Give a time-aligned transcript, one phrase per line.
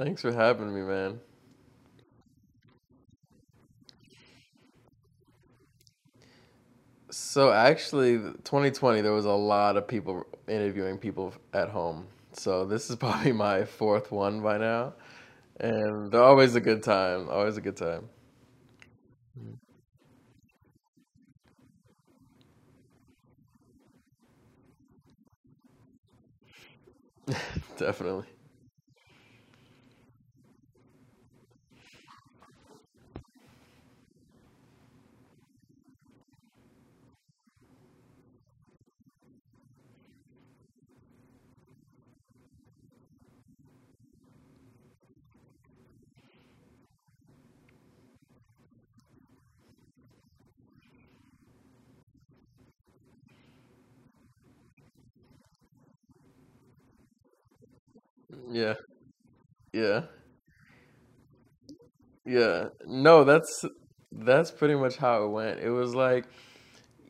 [0.00, 1.20] Thanks for having me, man.
[7.10, 12.06] So actually, 2020, there was a lot of people interviewing people at home.
[12.32, 14.94] So this is probably my fourth one by now,
[15.58, 17.28] and they're always a good time.
[17.28, 18.08] Always a good time.
[27.78, 28.24] Definitely.
[58.50, 58.74] Yeah.
[59.72, 60.04] Yeah.
[62.24, 62.68] Yeah.
[62.86, 63.64] No, that's
[64.12, 65.60] that's pretty much how it went.
[65.60, 66.26] It was like,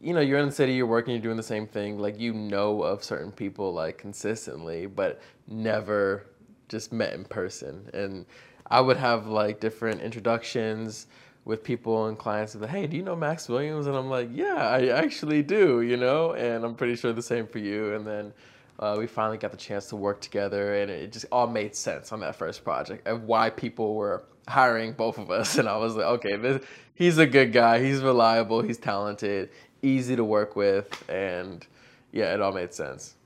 [0.00, 1.98] you know, you're in the city, you're working, you're doing the same thing.
[1.98, 6.27] Like you know of certain people like consistently, but never
[6.69, 7.91] just met in person.
[7.94, 8.27] And
[8.70, 11.08] I would have like different introductions
[11.44, 13.86] with people and clients of the, hey, do you know Max Williams?
[13.86, 17.47] And I'm like, yeah, I actually do, you know, and I'm pretty sure the same
[17.47, 17.94] for you.
[17.94, 18.32] And then
[18.81, 22.12] uh, we finally got the chance to work together, and it just all made sense
[22.12, 25.59] on that first project of why people were hiring both of us.
[25.60, 29.50] And I was like, okay, this, he's a good guy, he's reliable, he's talented,
[29.82, 31.66] easy to work with, and
[32.12, 33.16] yeah, it all made sense.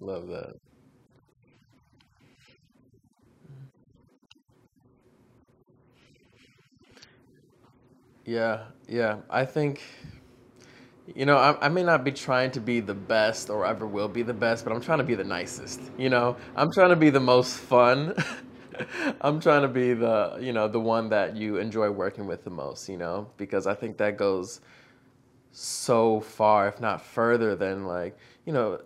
[0.00, 0.63] Love that.
[8.24, 9.18] Yeah, yeah.
[9.28, 9.82] I think,
[11.14, 14.08] you know, I, I may not be trying to be the best or ever will
[14.08, 15.80] be the best, but I'm trying to be the nicest.
[15.98, 18.14] You know, I'm trying to be the most fun.
[19.20, 22.50] I'm trying to be the, you know, the one that you enjoy working with the
[22.50, 24.60] most, you know, because I think that goes
[25.52, 28.80] so far, if not further, than like, you know,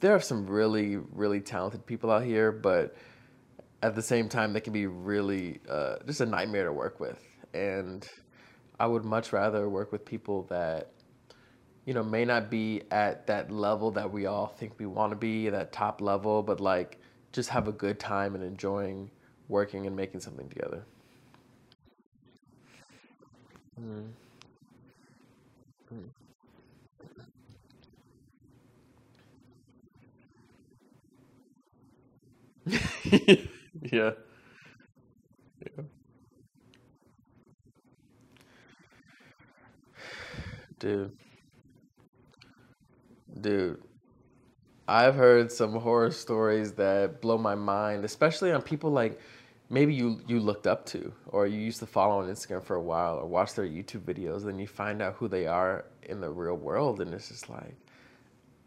[0.00, 2.96] there are some really, really talented people out here, but
[3.82, 7.18] at the same time, they can be really uh, just a nightmare to work with.
[7.54, 8.06] And
[8.80, 10.90] I would much rather work with people that,
[11.84, 15.16] you know, may not be at that level that we all think we want to
[15.16, 16.98] be, that top level, but like
[17.32, 19.10] just have a good time and enjoying
[19.48, 20.84] working and making something together.
[23.80, 24.12] Mm.
[33.92, 34.12] yeah,
[40.80, 41.12] dude,
[43.40, 43.82] dude.
[44.88, 49.20] I've heard some horror stories that blow my mind, especially on people like
[49.68, 52.82] maybe you you looked up to or you used to follow on Instagram for a
[52.82, 56.28] while or watch their YouTube videos, then you find out who they are in the
[56.28, 57.76] real world, and it's just like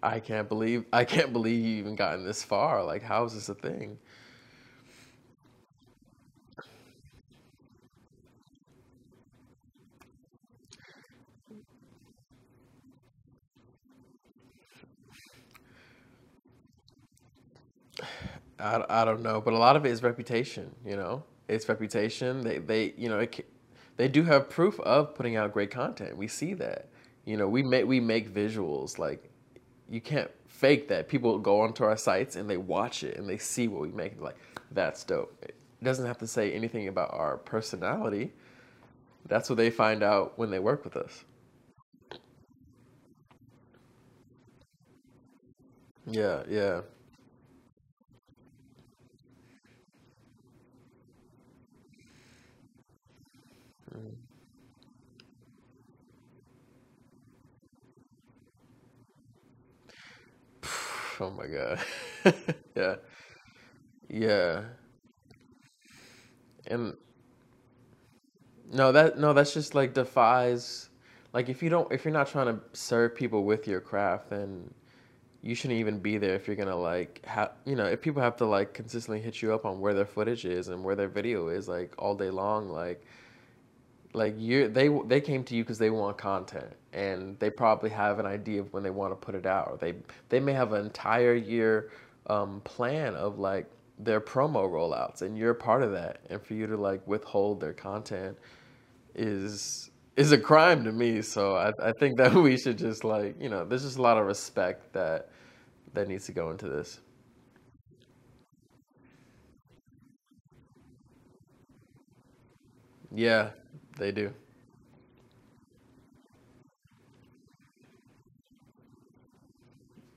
[0.02, 2.84] I can't believe I can't believe you even gotten this far.
[2.86, 3.98] Like, how is this a thing?
[18.60, 20.74] I, I don't know, but a lot of it is reputation.
[20.86, 22.44] You know, it's reputation.
[22.44, 23.46] They they you know it,
[23.98, 26.16] they do have proof of putting out great content.
[26.18, 26.88] We see that.
[27.26, 29.30] You know, we make we make visuals like
[29.90, 31.08] you can't fake that.
[31.08, 34.20] People go onto our sites and they watch it and they see what we make.
[34.22, 34.38] Like
[34.72, 35.36] that's dope.
[35.44, 38.32] It doesn't have to say anything about our personality.
[39.28, 41.26] That's what they find out when they work with us.
[46.06, 46.82] Yeah, yeah.
[53.96, 54.16] Mm.
[61.20, 61.80] Oh my God.
[62.76, 62.96] Yeah.
[64.10, 64.64] Yeah.
[66.68, 66.96] And
[68.72, 70.90] no, that no, that's just like defies
[71.34, 74.74] like if you don't if you're not trying to serve people with your craft, then
[75.42, 78.38] you shouldn't even be there if you're gonna like have you know if people have
[78.38, 81.50] to like consistently hit you up on where their footage is and where their video
[81.50, 83.06] is like all day long like
[84.14, 88.20] like you they they came to you because they want content and they probably have
[88.20, 89.94] an idea of when they want to put it out they
[90.30, 91.90] they may have an entire year
[92.28, 93.66] um, plan of like
[94.00, 97.74] their promo rollouts and you're part of that and for you to like withhold their
[97.74, 98.38] content
[99.16, 103.36] is is a crime to me so I, I think that we should just like
[103.42, 105.30] you know there's just a lot of respect that
[105.94, 107.00] that needs to go into this.
[113.12, 113.52] Yeah
[113.98, 114.34] they do.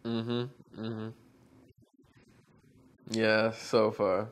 [0.05, 0.45] Mm-hmm
[0.81, 1.09] mm-hmm.
[3.11, 4.29] Yeah so far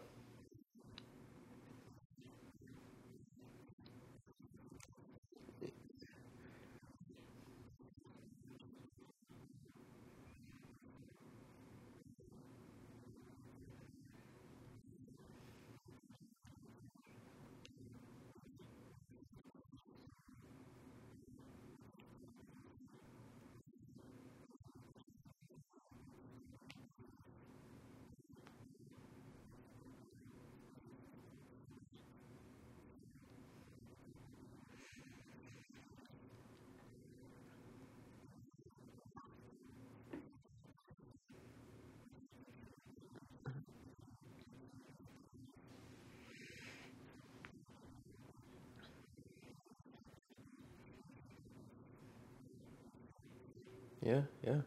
[54.05, 54.61] yeah yeah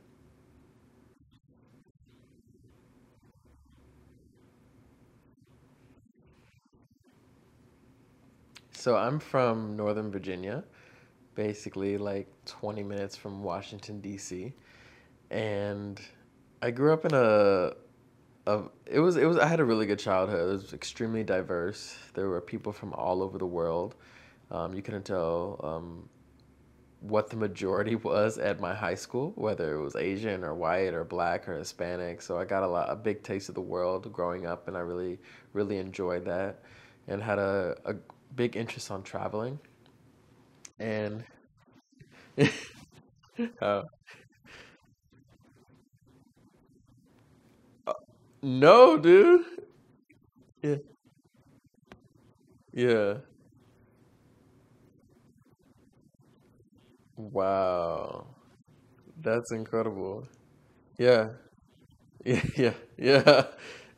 [8.71, 10.63] so i'm from northern virginia
[11.35, 14.53] basically like 20 minutes from Washington D.C.
[15.31, 16.01] and
[16.61, 17.73] I grew up in a,
[18.47, 20.41] a it was it was I had a really good childhood.
[20.49, 21.97] It was extremely diverse.
[22.15, 23.95] There were people from all over the world.
[24.51, 26.09] Um, you couldn't tell um,
[27.01, 31.03] what the majority was at my high school, whether it was Asian or white or
[31.03, 32.21] black or Hispanic.
[32.21, 34.81] So I got a lot a big taste of the world growing up, and I
[34.81, 35.19] really
[35.53, 36.59] really enjoyed that,
[37.07, 37.95] and had a, a
[38.35, 39.59] big interest on traveling.
[40.79, 41.23] And
[43.61, 43.83] uh,
[48.41, 49.45] no, dude.
[50.61, 50.77] Yeah.
[52.73, 53.17] Yeah.
[57.17, 58.27] Wow.
[59.21, 60.27] That's incredible.
[60.97, 61.29] Yeah.
[62.25, 63.45] Yeah, yeah, yeah.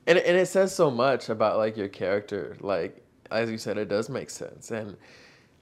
[0.07, 2.57] And and it says so much about like your character.
[2.61, 4.71] Like as you said, it does make sense.
[4.71, 4.97] And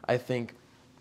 [0.07, 0.55] I think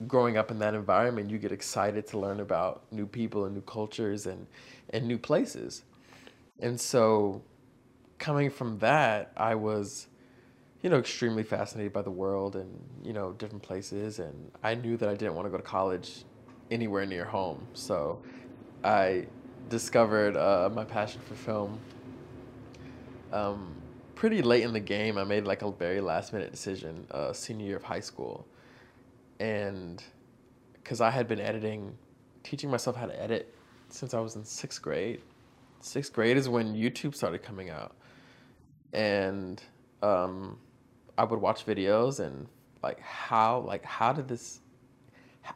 [0.09, 3.63] growing up in that environment, you get excited to learn about new people and new
[3.63, 4.47] cultures and
[4.91, 5.85] and new places.
[6.61, 7.43] And so
[8.19, 10.09] coming from that, I was
[10.83, 12.71] you know, extremely fascinated by the world and,
[13.05, 14.19] you know, different places.
[14.19, 16.25] And I knew that I didn't want to go to college
[16.71, 17.67] anywhere near home.
[17.75, 18.21] So
[18.85, 19.27] I
[19.69, 21.79] discovered uh, my passion for film
[23.33, 23.75] um,
[24.15, 25.19] pretty late in the game.
[25.19, 28.47] I made like a very last minute decision, uh, senior year of high school.
[29.41, 30.03] And
[30.75, 31.97] because I had been editing,
[32.43, 33.55] teaching myself how to edit
[33.89, 35.21] since I was in sixth grade.
[35.81, 37.95] Sixth grade is when YouTube started coming out.
[38.93, 39.63] And
[40.03, 40.59] um,
[41.19, 42.47] I would watch videos and
[42.83, 44.61] like how like how did this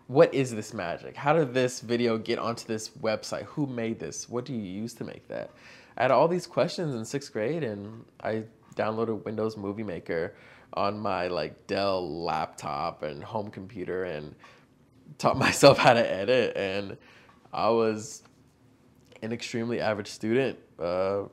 [0.07, 1.17] what is this magic?
[1.17, 3.45] How did this video get onto this website?
[3.45, 4.29] Who made this?
[4.29, 5.51] What do you use to make that?
[5.97, 8.45] I had all these questions in sixth grade, and I
[8.77, 10.35] downloaded Windows Movie Maker
[10.75, 14.35] on my like Dell laptop and home computer, and
[15.19, 16.57] taught myself how to edit.
[16.57, 16.97] And
[17.53, 18.23] I was
[19.23, 20.59] an extremely average student.
[20.79, 21.25] Uh,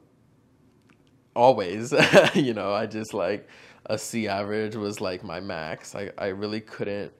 [1.35, 1.93] always,
[2.33, 3.47] you know, I just like
[3.85, 5.95] a C average was like my max.
[5.95, 7.13] I, I really couldn't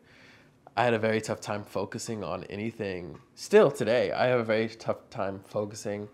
[0.78, 3.18] I had a very tough time focusing on anything.
[3.34, 6.08] Still today, I have a very tough time focusing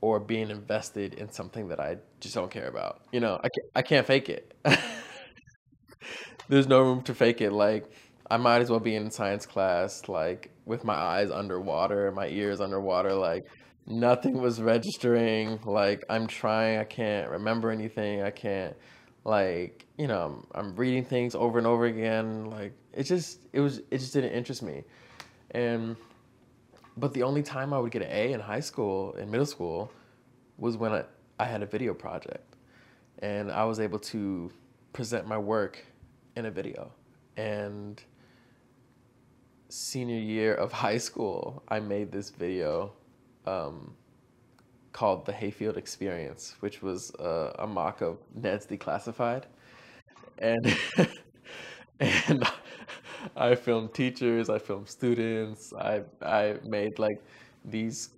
[0.00, 3.00] or being invested in something that I just don't care about.
[3.10, 4.54] You know, I can't, I can't fake it.
[6.48, 7.50] There's no room to fake it.
[7.50, 7.90] Like,
[8.30, 12.60] I might as well be in science class, like, with my eyes underwater, my ears
[12.60, 13.14] underwater.
[13.14, 13.46] Like,
[13.84, 15.58] nothing was registering.
[15.64, 18.22] Like, I'm trying, I can't remember anything.
[18.22, 18.76] I can't
[19.26, 23.60] like you know I'm, I'm reading things over and over again like it just it
[23.60, 24.84] was it just didn't interest me
[25.52, 25.96] and
[26.96, 29.90] but the only time i would get an a in high school in middle school
[30.58, 31.04] was when I,
[31.38, 32.56] I had a video project
[33.20, 34.50] and I was able to
[34.92, 35.84] present my work
[36.36, 36.92] in a video.
[37.36, 38.02] And
[39.68, 42.92] senior year of high school, I made this video
[43.46, 43.94] um,
[44.92, 49.44] called The Hayfield Experience, which was uh, a mock of Ned's Declassified.
[50.38, 50.76] And
[52.00, 52.44] and
[53.36, 57.22] I filmed teachers, I filmed students, I I made like
[57.64, 58.10] these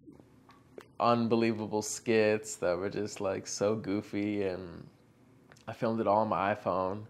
[0.98, 4.86] unbelievable skits that were just like so goofy and
[5.68, 7.04] I filmed it all on my iPhone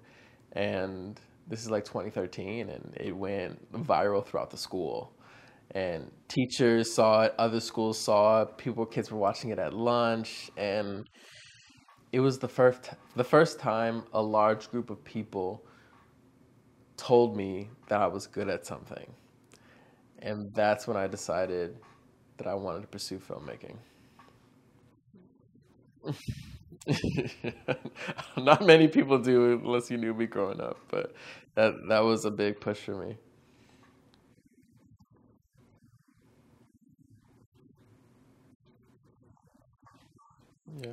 [0.53, 5.13] and this is like 2013 and it went viral throughout the school.
[5.73, 10.51] And teachers saw it other schools saw it people kids were watching it at lunch
[10.57, 11.09] and
[12.13, 15.66] it was the first the first time a large group of people
[16.97, 19.07] told me that I was good at something
[20.21, 21.77] and that's when I decided
[22.39, 23.77] that I wanted to pursue filmmaking
[28.37, 31.15] Not many people do unless you knew me growing up, but
[31.55, 33.17] that that was a big push for me.
[40.83, 40.93] Yeah.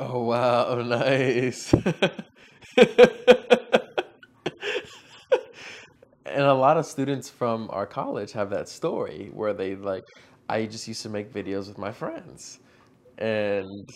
[0.13, 1.73] Oh wow, nice.
[6.25, 10.05] And a lot of students from our college have that story where they like,
[10.49, 12.59] I just used to make videos with my friends.
[13.17, 13.89] And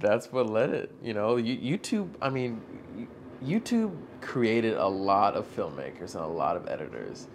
[0.00, 0.92] that's what led it.
[1.02, 2.60] You know, YouTube, I mean,
[3.44, 7.28] YouTube created a lot of filmmakers and a lot of editors.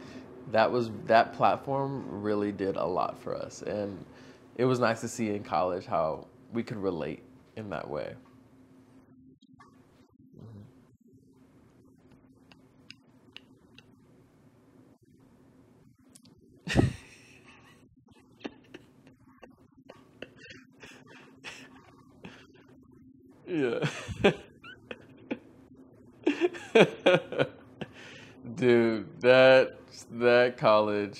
[0.51, 3.61] That was that platform really did a lot for us.
[3.61, 4.05] And
[4.55, 7.23] it was nice to see in college how we could relate
[7.55, 8.15] in that way.
[23.47, 23.83] Yeah.
[28.55, 29.77] Dude, that
[30.11, 31.19] that college,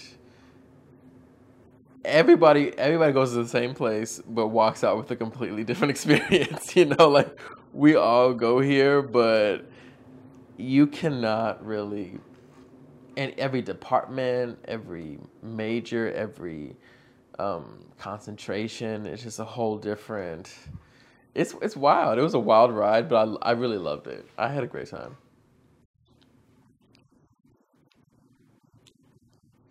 [2.06, 6.76] everybody everybody goes to the same place but walks out with a completely different experience,
[6.76, 7.40] you know, like
[7.74, 9.60] we all go here, but
[10.58, 12.20] you cannot really
[13.16, 16.76] in every department, every major, every
[17.40, 20.54] um, concentration, it's just a whole different
[21.36, 22.20] it's it's wild.
[22.20, 24.28] It was a wild ride, but I I really loved it.
[24.38, 25.18] I had a great time.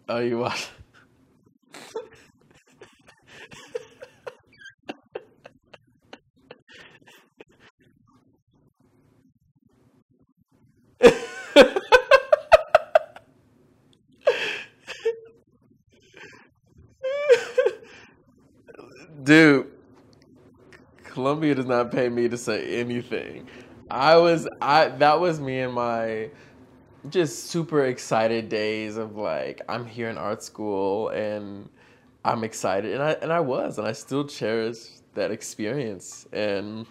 [0.09, 0.69] Oh, you watch?
[19.23, 19.67] Dude,
[21.05, 23.47] Columbia does not pay me to say anything.
[23.91, 26.31] I was I that was me and my
[27.09, 31.69] just super excited days of like I'm here in art school and
[32.25, 36.87] I'm excited and I and I was and I still cherish that experience and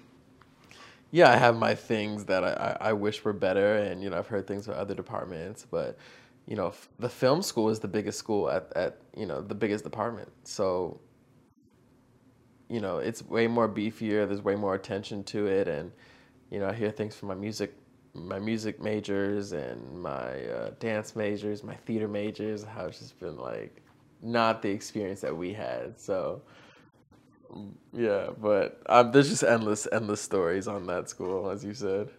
[1.11, 4.17] yeah I have my things that I, I, I wish were better and you know
[4.17, 5.97] I've heard things from other departments but
[6.47, 9.83] you know the film school is the biggest school at, at you know the biggest
[9.83, 10.99] department so
[12.69, 14.27] you know, it's way more beefier.
[14.27, 15.91] There's way more attention to it, and
[16.51, 17.75] you know, I hear things from my music,
[18.13, 22.63] my music majors and my uh, dance majors, my theater majors.
[22.63, 23.81] How it's just been like
[24.21, 25.99] not the experience that we had.
[25.99, 26.41] So
[27.93, 32.09] yeah, but um, there's just endless, endless stories on that school, as you said.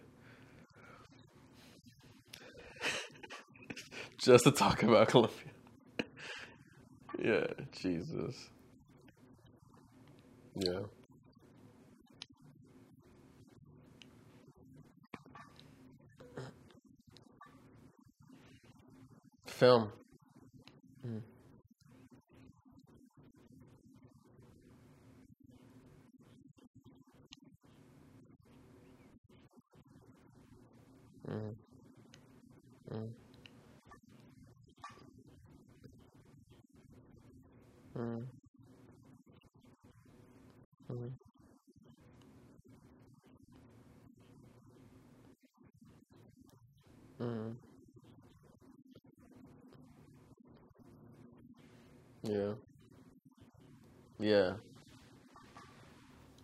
[4.17, 5.37] Just to talk about Columbia.
[7.23, 8.49] Yeah, Jesus.
[10.55, 10.81] Yeah.
[19.45, 19.91] Film.
[21.05, 21.21] Mm.
[31.27, 31.55] Mm.
[32.91, 33.09] Mm.
[37.97, 38.40] Mm.
[47.21, 47.55] Mm.
[52.23, 52.53] Yeah.
[54.19, 54.53] Yeah.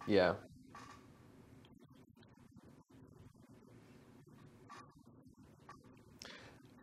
[0.07, 0.33] Yeah.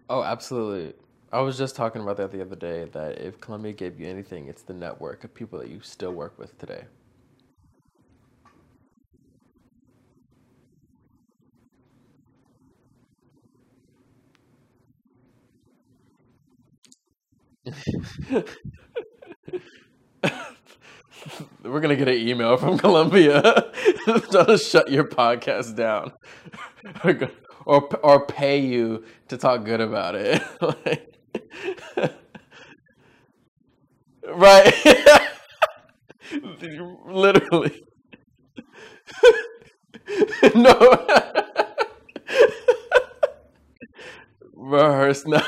[0.09, 0.95] Oh, absolutely.
[1.33, 4.47] I was just talking about that the other day that if Columbia gave you anything,
[4.49, 6.85] it's the network of people that you still work with today.
[21.63, 23.41] We're gonna get an email from Columbia
[24.07, 26.13] to shut your podcast down,
[27.67, 30.43] or or pay you to talk good about it.
[34.27, 34.75] Right?
[37.07, 37.83] Literally,
[40.55, 41.07] no.
[44.55, 45.43] Rehearse now.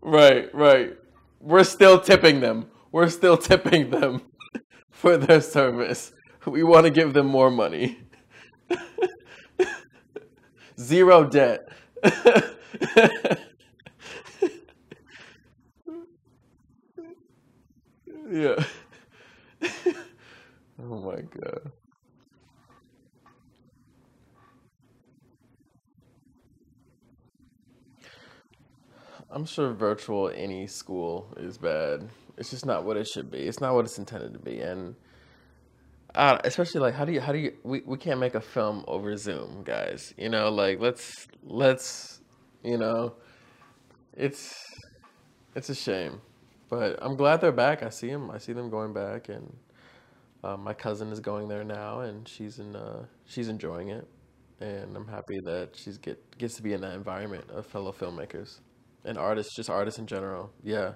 [0.00, 0.96] Right, right.
[1.40, 2.70] We're still tipping them.
[2.92, 4.22] We're still tipping them
[4.90, 6.12] for their service.
[6.46, 7.98] We want to give them more money.
[10.80, 11.68] Zero debt.
[18.30, 18.64] yeah.
[20.80, 21.72] Oh my God.
[29.30, 32.08] I'm sure virtual any school is bad.
[32.38, 33.40] It's just not what it should be.
[33.40, 34.60] It's not what it's intended to be.
[34.60, 34.94] And
[36.14, 38.84] uh, especially like how do you how do you we, we can't make a film
[38.88, 40.14] over Zoom, guys.
[40.16, 42.20] You know, like let's let's
[42.64, 43.14] you know,
[44.16, 44.64] it's
[45.54, 46.22] it's a shame.
[46.70, 47.82] But I'm glad they're back.
[47.82, 48.30] I see them.
[48.30, 49.54] I see them going back and
[50.42, 54.08] uh, my cousin is going there now and she's in uh she's enjoying it.
[54.60, 58.60] And I'm happy that she's get gets to be in that environment of fellow filmmakers
[59.08, 60.52] and artists, just artists in general.
[60.62, 60.92] Yeah.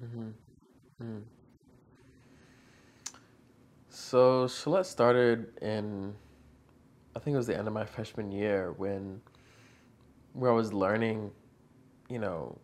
[0.00, 0.30] hmm
[1.00, 1.20] hmm
[4.10, 6.16] So Chollette started in
[7.14, 9.20] I think it was the end of my freshman year when
[10.32, 11.30] where I was learning,
[12.08, 12.58] you know,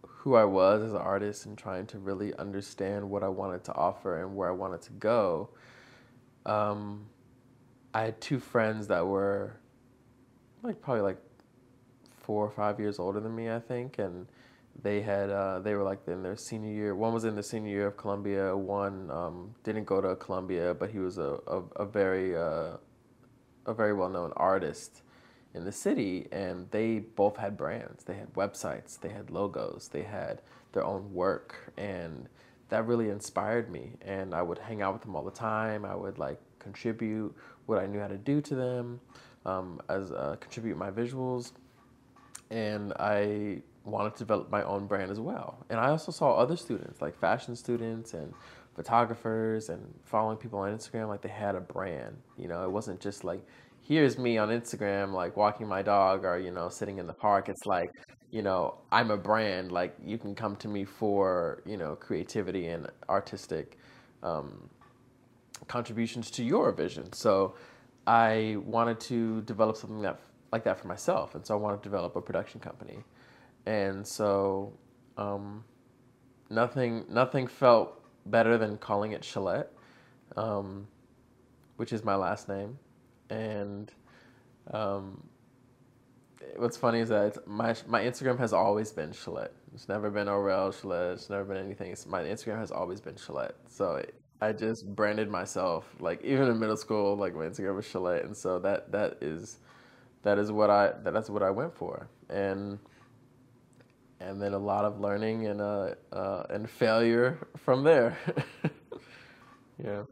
[0.00, 3.74] who I was as an artist and trying to really understand what I wanted to
[3.74, 5.50] offer and where I wanted to go.
[6.46, 7.04] Um,
[7.92, 9.60] I had two friends that were
[10.62, 11.20] like probably like
[12.16, 14.26] four or five years older than me, I think, and
[14.82, 16.94] they had uh, they were like in their senior year.
[16.94, 18.56] One was in the senior year of Columbia.
[18.56, 22.76] One um, didn't go to Columbia, but he was a a, a very uh,
[23.66, 25.02] a very well known artist
[25.54, 28.04] in the city, and they both had brands.
[28.04, 32.28] They had websites, they had logos, they had their own work, and
[32.68, 33.92] that really inspired me.
[34.02, 35.84] And I would hang out with them all the time.
[35.84, 37.34] I would like contribute
[37.66, 39.00] what I knew how to do to them,
[39.46, 41.52] um, as uh, contribute my visuals,
[42.50, 45.64] and I wanted to develop my own brand as well.
[45.70, 48.32] And I also saw other students, like fashion students and
[48.74, 52.16] photographers and following people on Instagram, like they had a brand.
[52.36, 53.42] You know, it wasn't just like,
[53.82, 57.48] here's me on Instagram, like walking my dog or, you know, sitting in the park.
[57.48, 57.90] It's like,
[58.30, 59.70] you know, I'm a brand.
[59.70, 63.78] Like you can come to me for, you know, creativity and artistic
[64.22, 64.68] um,
[65.68, 67.12] contributions to your vision.
[67.12, 67.54] So
[68.06, 70.20] I wanted to develop something that
[70.52, 72.98] like that for myself, and so I wanted to develop a production company.
[73.66, 74.72] And so
[75.16, 75.64] um,
[76.50, 79.68] nothing nothing felt better than calling it Chollette,
[80.36, 80.86] um,
[81.76, 82.78] which is my last name.
[83.30, 83.92] And
[84.72, 85.22] um,
[86.56, 89.52] what's funny is that my my Instagram has always been Chollette.
[89.74, 91.14] It's never been Orel Chollette.
[91.14, 91.90] It's never been anything.
[91.90, 93.54] It's, my Instagram has always been Chollette.
[93.68, 94.02] So
[94.40, 98.36] I just branded myself like even in middle school, like my Instagram was Chollette, and
[98.36, 99.58] so that that is
[100.22, 102.08] that is what I that, that's what I went for.
[102.28, 102.78] And
[104.24, 108.16] and then a lot of learning and uh, uh and failure from there.
[109.84, 110.02] yeah.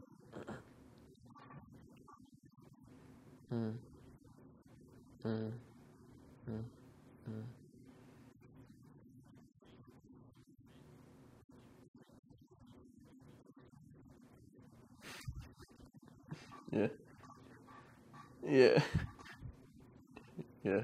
[3.49, 3.77] Hmm.
[5.23, 5.49] Hmm.
[6.47, 6.61] hmm.
[7.25, 7.41] hmm.
[16.71, 16.87] Yeah.
[18.45, 18.79] Yeah.
[20.63, 20.83] Yeah.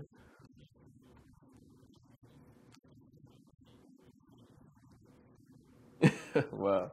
[6.52, 6.92] Wow.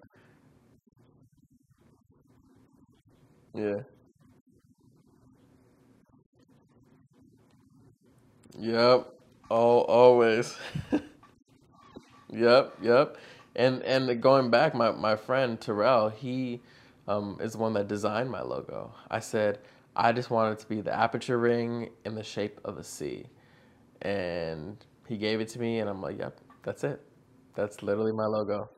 [3.55, 3.83] Yeah.
[8.59, 9.13] Yep.
[9.51, 10.57] All always.
[12.31, 13.17] Yep, yep.
[13.55, 16.61] And and going back, my, my friend Terrell, he
[17.09, 18.93] um, is the one that designed my logo.
[19.11, 19.59] I said
[19.95, 23.27] I just wanted it to be the aperture ring in the shape of a C,
[24.03, 24.77] and
[25.09, 27.01] he gave it to me, and I'm like, yep, that's it.
[27.55, 28.69] That's literally my logo.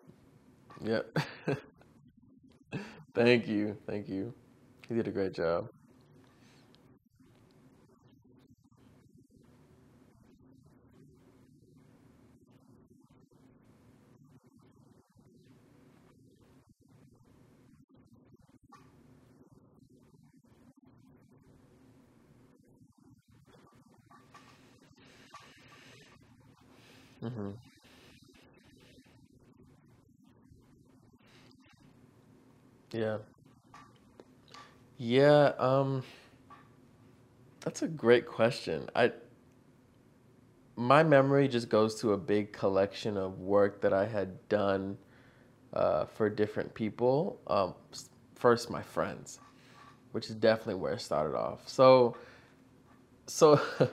[0.82, 1.18] Yep.
[3.14, 4.34] Thank you, thank you.
[4.88, 5.68] He did a great job.
[27.22, 27.67] hmm
[32.92, 33.18] Yeah.
[34.96, 36.02] Yeah, um,
[37.60, 38.88] that's a great question.
[38.96, 39.12] I
[40.76, 44.96] my memory just goes to a big collection of work that I had done
[45.72, 47.40] uh, for different people.
[47.48, 47.74] Um,
[48.36, 49.40] first, my friends,
[50.12, 51.68] which is definitely where it started off.
[51.68, 52.16] So,
[53.26, 53.60] so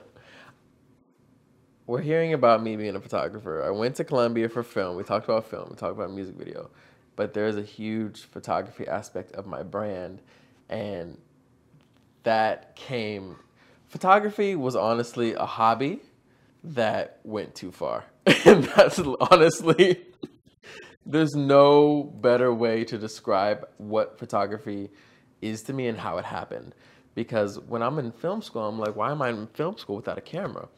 [1.86, 3.64] we're hearing about me being a photographer.
[3.64, 4.96] I went to Columbia for film.
[4.96, 5.68] We talked about film.
[5.70, 6.70] We talked about music video,
[7.16, 10.20] but there's a huge photography aspect of my brand,
[10.68, 11.18] and
[12.22, 13.36] that came.
[13.88, 16.00] Photography was honestly a hobby
[16.62, 18.04] that went too far,
[18.44, 20.06] and that's honestly
[21.08, 24.90] There's no better way to describe what photography
[25.40, 26.74] is to me and how it happened.
[27.14, 30.18] Because when I'm in film school, I'm like, why am I in film school without
[30.18, 30.68] a camera?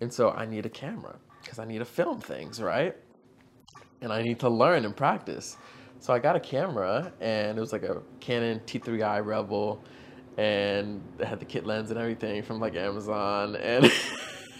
[0.00, 2.96] And so I need a camera because I need to film things, right?
[4.02, 5.56] And I need to learn and practice.
[5.98, 9.82] So I got a camera and it was like a Canon T3i Rebel
[10.38, 13.92] and it had the kit lens and everything from like Amazon and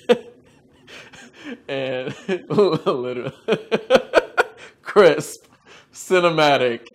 [1.68, 2.14] and
[2.48, 3.32] literally
[4.82, 5.46] crisp,
[5.92, 6.86] cinematic.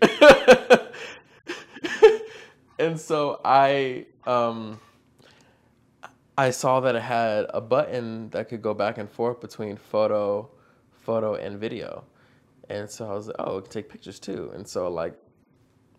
[2.77, 4.79] and so I um
[6.37, 10.49] I saw that it had a button that could go back and forth between photo,
[10.91, 12.03] photo and video.
[12.69, 14.51] And so I was like, oh, it can take pictures too.
[14.55, 15.15] And so like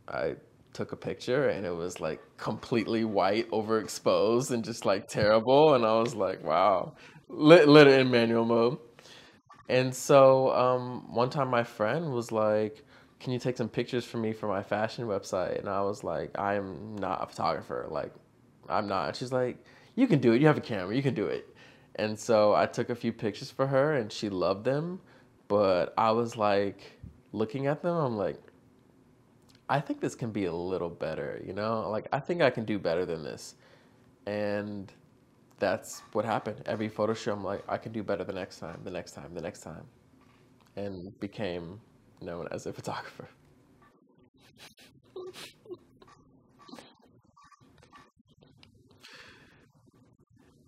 [0.08, 0.34] I
[0.72, 5.74] took a picture and it was like completely white, overexposed and just like terrible.
[5.74, 6.94] And I was like, wow,
[7.28, 8.78] lit, lit it in manual mode.
[9.68, 12.84] And so um, one time my friend was like,
[13.18, 15.58] Can you take some pictures for me for my fashion website?
[15.58, 17.86] And I was like, I'm not a photographer.
[17.90, 18.12] Like,
[18.68, 19.08] I'm not.
[19.08, 19.64] And she's like,
[19.96, 20.40] You can do it.
[20.40, 20.94] You have a camera.
[20.94, 21.48] You can do it.
[21.96, 25.00] And so I took a few pictures for her and she loved them.
[25.48, 26.98] But I was like,
[27.32, 28.40] looking at them, I'm like,
[29.68, 31.88] I think this can be a little better, you know?
[31.90, 33.54] Like, I think I can do better than this.
[34.26, 34.92] And
[35.58, 36.62] that's what happened.
[36.66, 39.34] Every photo shoot, I'm like, I can do better the next time, the next time,
[39.34, 39.86] the next time,
[40.76, 41.80] and became
[42.22, 43.28] known as a photographer.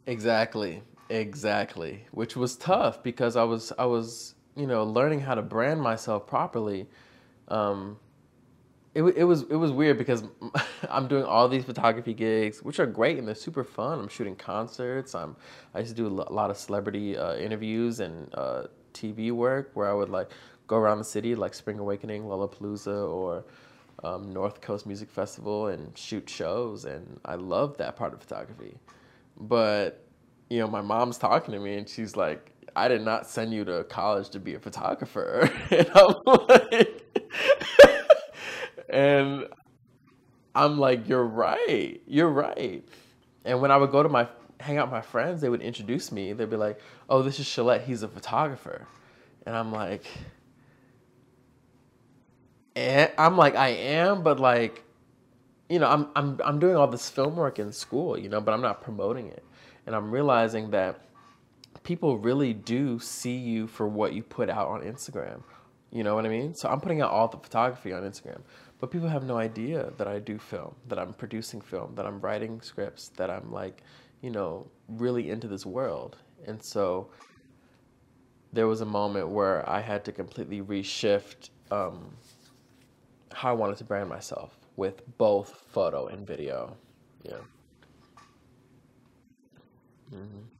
[0.07, 2.07] Exactly, exactly.
[2.13, 6.27] Which was tough because I was I was you know learning how to brand myself
[6.27, 6.87] properly.
[7.49, 7.99] Um,
[8.95, 10.25] it, it was it was weird because
[10.91, 14.01] I'm doing all these photography gigs, which are great and they're super fun.
[14.01, 15.15] I'm shooting concerts.
[15.15, 15.37] I'm
[15.75, 19.89] I used to do a lot of celebrity uh, interviews and uh, TV work where
[19.89, 20.31] I would like
[20.67, 23.45] go around the city like Spring Awakening, Lollapalooza, or
[24.05, 26.85] um, North Coast Music Festival and shoot shows.
[26.85, 28.79] And I love that part of photography.
[29.37, 30.05] But
[30.51, 33.65] you know, my mom's talking to me and she's like, "I did not send you
[33.65, 37.21] to college to be a photographer." And I'm like,
[38.89, 39.47] and
[40.55, 42.01] I'm like, you're right.
[42.07, 42.85] You're right.
[43.45, 44.29] And when I would go to my
[44.61, 46.33] hang out with my friends, they would introduce me.
[46.33, 47.85] They'd be like, "Oh, this is Chollette.
[47.85, 48.87] He's a photographer."
[49.47, 50.05] And I'm like,
[52.77, 53.09] eh.
[53.17, 54.85] I'm like, I am, but like,
[55.69, 58.53] you know, I'm I'm I'm doing all this film work in school, you know, but
[58.53, 59.45] I'm not promoting it.
[59.87, 61.01] And I'm realizing that
[61.89, 65.43] people really do see you for what you put out on Instagram.
[65.91, 66.55] You know what I mean?
[66.55, 68.43] So I'm putting out all the photography on Instagram,
[68.79, 72.21] but people have no idea that I do film, that I'm producing film, that I'm
[72.21, 73.83] writing scripts, that I'm like,
[74.21, 76.19] you know, really into this world.
[76.47, 77.09] And so
[78.53, 82.15] there was a moment where I had to completely reshift um,
[83.33, 86.77] how I wanted to brand myself with both photo and video.
[87.25, 87.41] Yeah.
[90.11, 90.58] hmm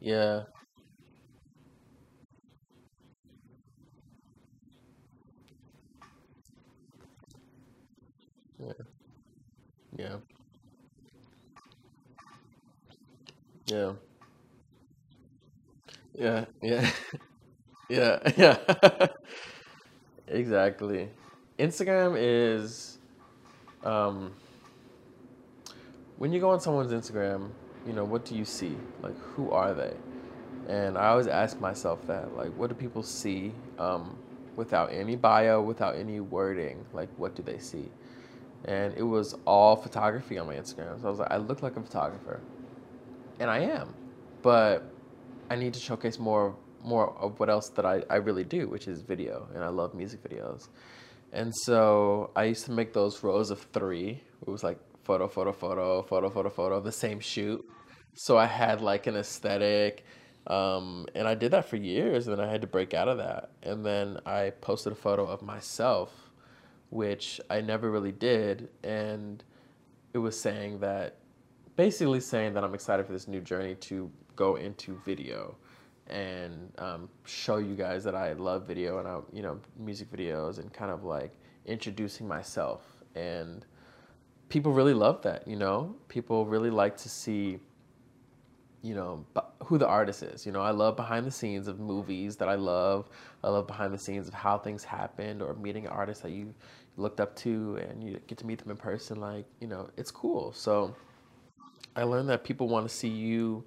[0.00, 0.44] Yeah,
[8.58, 8.72] yeah,
[9.96, 10.16] yeah,
[13.66, 13.92] yeah,
[16.14, 16.90] yeah, yeah,
[17.90, 19.08] yeah, yeah.
[20.26, 21.08] Exactly.
[21.58, 22.98] Instagram is
[23.84, 24.32] um
[26.16, 27.50] when you go on someone's Instagram,
[27.88, 28.76] you know, what do you see?
[29.02, 29.94] Like who are they?
[30.68, 34.16] And I always ask myself that, like what do people see um
[34.54, 36.84] without any bio, without any wording?
[36.92, 37.90] Like what do they see?
[38.66, 41.00] And it was all photography on my Instagram.
[41.00, 42.40] So I was like, I look like a photographer.
[43.40, 43.94] And I am.
[44.42, 44.92] But
[45.50, 48.86] I need to showcase more more of what else that I, I really do, which
[48.86, 50.68] is video, and I love music videos.
[51.32, 54.22] And so I used to make those rows of three.
[54.46, 57.64] It was like photo, photo, photo, photo, photo, photo, the same shoot.
[58.18, 60.04] So I had like an aesthetic,
[60.48, 62.26] um, and I did that for years.
[62.26, 63.50] And then I had to break out of that.
[63.62, 66.32] And then I posted a photo of myself,
[66.90, 69.44] which I never really did, and
[70.12, 71.18] it was saying that
[71.76, 75.54] basically saying that I'm excited for this new journey to go into video
[76.08, 80.58] and um, show you guys that I love video and I, you know, music videos
[80.58, 82.82] and kind of like introducing myself.
[83.14, 83.64] And
[84.48, 85.94] people really love that, you know.
[86.08, 87.60] People really like to see,
[88.82, 89.24] you know,
[89.64, 90.46] who the artist is.
[90.46, 93.08] You know, I love behind the scenes of movies that I love.
[93.42, 96.54] I love behind the scenes of how things happened or meeting artists that you
[96.96, 99.20] looked up to and you get to meet them in person.
[99.20, 100.52] Like, you know, it's cool.
[100.52, 100.94] So
[101.96, 103.64] I learned that people want to see you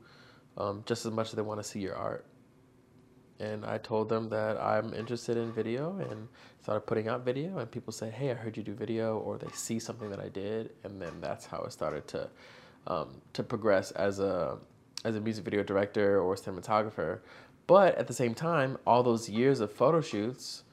[0.57, 2.25] um, just as much as they want to see your art.
[3.39, 6.27] And I told them that I'm interested in video and
[6.61, 7.57] started putting out video.
[7.57, 10.29] And people say, "Hey, I heard you do video," or they see something that I
[10.29, 12.29] did, and then that's how it started to
[12.85, 14.59] um, to progress as a
[15.05, 17.19] as a music video director or cinematographer.
[17.67, 20.63] But at the same time, all those years of photo shoots,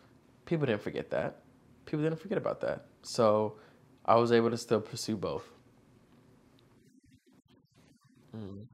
[0.46, 1.42] people didn't forget that.
[1.86, 2.86] People didn't forget about that.
[3.02, 3.56] So
[4.04, 5.44] I was able to still pursue both.
[8.34, 8.66] Mm,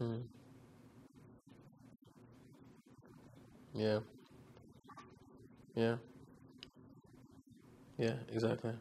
[0.00, 0.22] mm,
[3.74, 4.00] yeah,
[5.74, 5.96] yeah,
[7.98, 8.72] yeah, exactly.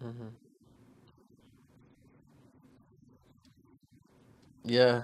[0.00, 0.28] hmm
[4.64, 5.02] Yeah.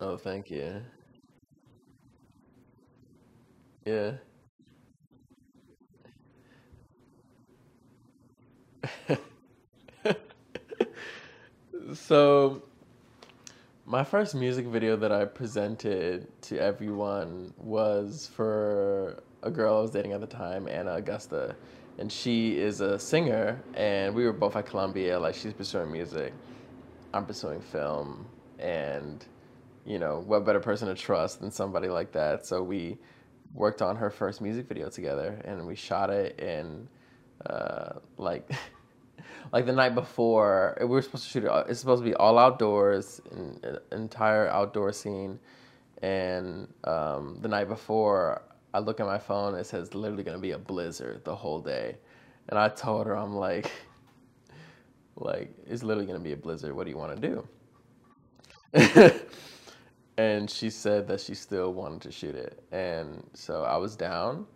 [0.00, 0.82] Oh, thank you.
[3.86, 4.12] Yeah.
[11.94, 12.62] So
[13.86, 19.90] My first music video that I presented to everyone was for a girl I was
[19.90, 21.56] dating at the time, Anna Augusta.
[21.98, 25.18] And she is a singer, and we were both at Columbia.
[25.20, 26.32] Like, she's pursuing music,
[27.12, 28.26] I'm pursuing film.
[28.58, 29.24] And,
[29.84, 32.46] you know, what better person to trust than somebody like that?
[32.46, 32.98] So we
[33.52, 36.88] worked on her first music video together, and we shot it in,
[37.46, 38.50] uh, like,
[39.54, 42.38] like the night before we were supposed to shoot it it's supposed to be all
[42.40, 45.38] outdoors an entire outdoor scene.
[46.02, 48.42] And um, the night before
[48.74, 51.60] i look at my phone it says literally going to be a blizzard the whole
[51.60, 51.96] day.
[52.48, 53.70] And i told her i'm like
[55.16, 57.46] like it's literally going to be a blizzard what do you want to
[58.74, 59.20] do?
[60.16, 62.62] And she said that she still wanted to shoot it.
[62.72, 64.46] And so i was down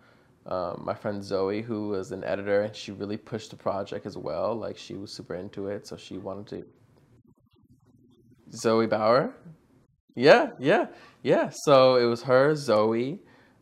[0.49, 4.17] um, my friend Zoe, who was an editor, and she really pushed the project as
[4.17, 4.55] well.
[4.55, 6.67] Like she was super into it, so she wanted to.
[8.51, 9.35] Zoe Bauer,
[10.15, 10.87] yeah, yeah,
[11.23, 11.51] yeah.
[11.53, 13.21] So it was her, Zoe,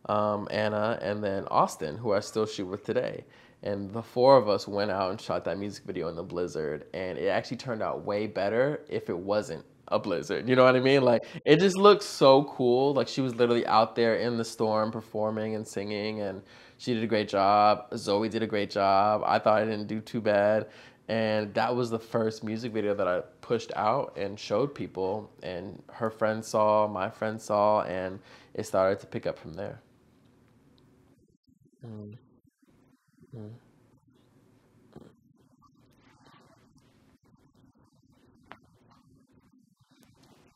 [0.08, 3.24] um, Anna, and then Austin, who I still shoot with today.
[3.62, 6.86] And the four of us went out and shot that music video in the blizzard,
[6.94, 10.48] and it actually turned out way better if it wasn't a blizzard.
[10.48, 11.02] You know what I mean?
[11.02, 12.94] Like it just looks so cool.
[12.94, 16.42] Like she was literally out there in the storm performing and singing, and
[16.78, 17.86] she did a great job.
[17.96, 19.22] Zoe did a great job.
[19.26, 20.68] I thought I didn't do too bad.
[21.08, 25.30] And that was the first music video that I pushed out and showed people.
[25.42, 28.18] And her friends saw, my friends saw, and
[28.54, 29.80] it started to pick up from there.
[31.84, 32.18] Mm,
[33.34, 33.50] mm,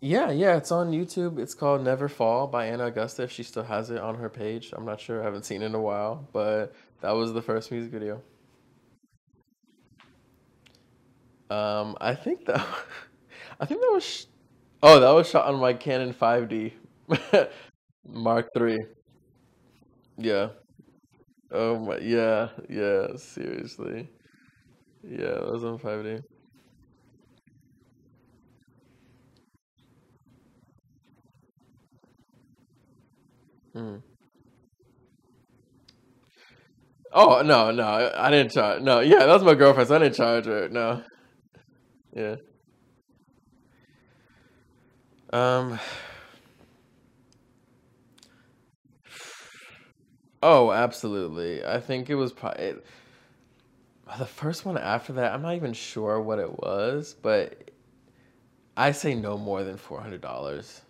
[0.03, 1.39] Yeah, yeah, it's on YouTube.
[1.39, 3.25] It's called Never Fall by Anna Augusta.
[3.25, 4.73] If She still has it on her page.
[4.77, 5.21] I'm not sure.
[5.21, 8.23] I haven't seen it in a while, but that was the first music video.
[11.51, 12.65] Um, I think that
[13.61, 14.25] I think that was sh-
[14.83, 16.73] oh, that was shot on my Canon 5D
[18.07, 18.79] Mark III.
[20.17, 20.51] Yeah.
[21.51, 24.09] Oh my, yeah, yeah, seriously.
[25.03, 26.23] Yeah, that was on 5D.
[33.75, 34.03] Mm.
[37.13, 38.83] Oh no, no, I didn't charge.
[38.83, 40.69] No, yeah, that was my girlfriend, so I didn't charge her.
[40.69, 41.03] No,
[42.15, 42.37] yeah.
[45.33, 45.79] Um.
[50.43, 51.65] Oh, absolutely.
[51.65, 52.75] I think it was probably
[54.19, 55.33] the first one after that.
[55.33, 57.71] I'm not even sure what it was, but
[58.77, 60.83] I say no more than four hundred dollars.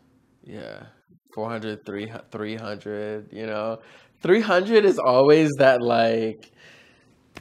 [0.43, 0.85] Yeah,
[1.33, 1.85] 400,
[2.31, 3.81] 300, you know.
[4.23, 6.51] 300 is always that like,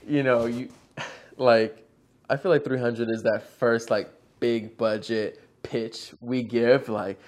[0.07, 0.69] you know, you
[1.37, 1.85] like
[2.29, 7.19] I feel like 300 is that first like big budget pitch we give like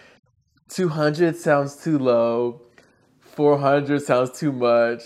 [0.70, 2.62] 200 sounds too low,
[3.22, 5.02] 400 sounds too much.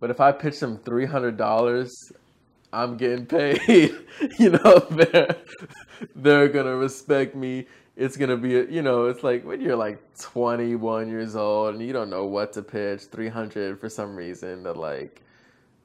[0.00, 2.12] But if I pitch them $300,
[2.72, 3.94] I'm getting paid.
[4.38, 5.36] You know, they're
[6.14, 7.66] they're gonna respect me.
[7.96, 11.92] It's gonna be, you know, it's like when you're like 21 years old and you
[11.92, 15.22] don't know what to pitch, 300 for some reason that like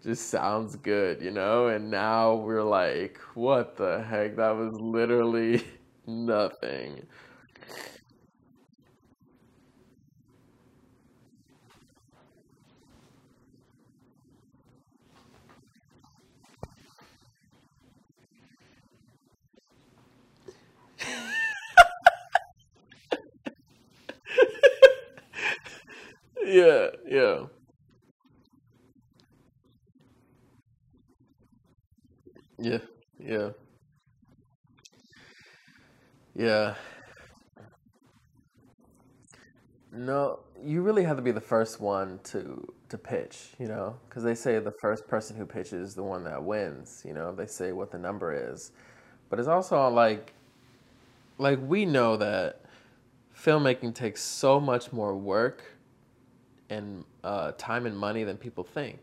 [0.04, 1.68] just sounds good, you know?
[1.68, 4.38] And now we're like, what the heck?
[4.38, 5.66] That was literally
[6.08, 7.06] nothing.
[26.48, 27.46] Yeah, yeah,
[32.58, 32.80] yeah,
[33.20, 33.50] yeah,
[36.36, 36.76] yeah.
[39.92, 44.24] No, you really have to be the first one to to pitch, you know, because
[44.24, 47.04] they say the first person who pitches is the one that wins.
[47.06, 48.72] You know, they say what the number is,
[49.30, 50.34] but it's also like
[51.38, 52.62] like we know that
[53.38, 55.64] filmmaking takes so much more work
[56.70, 59.00] and uh, time and money than people think.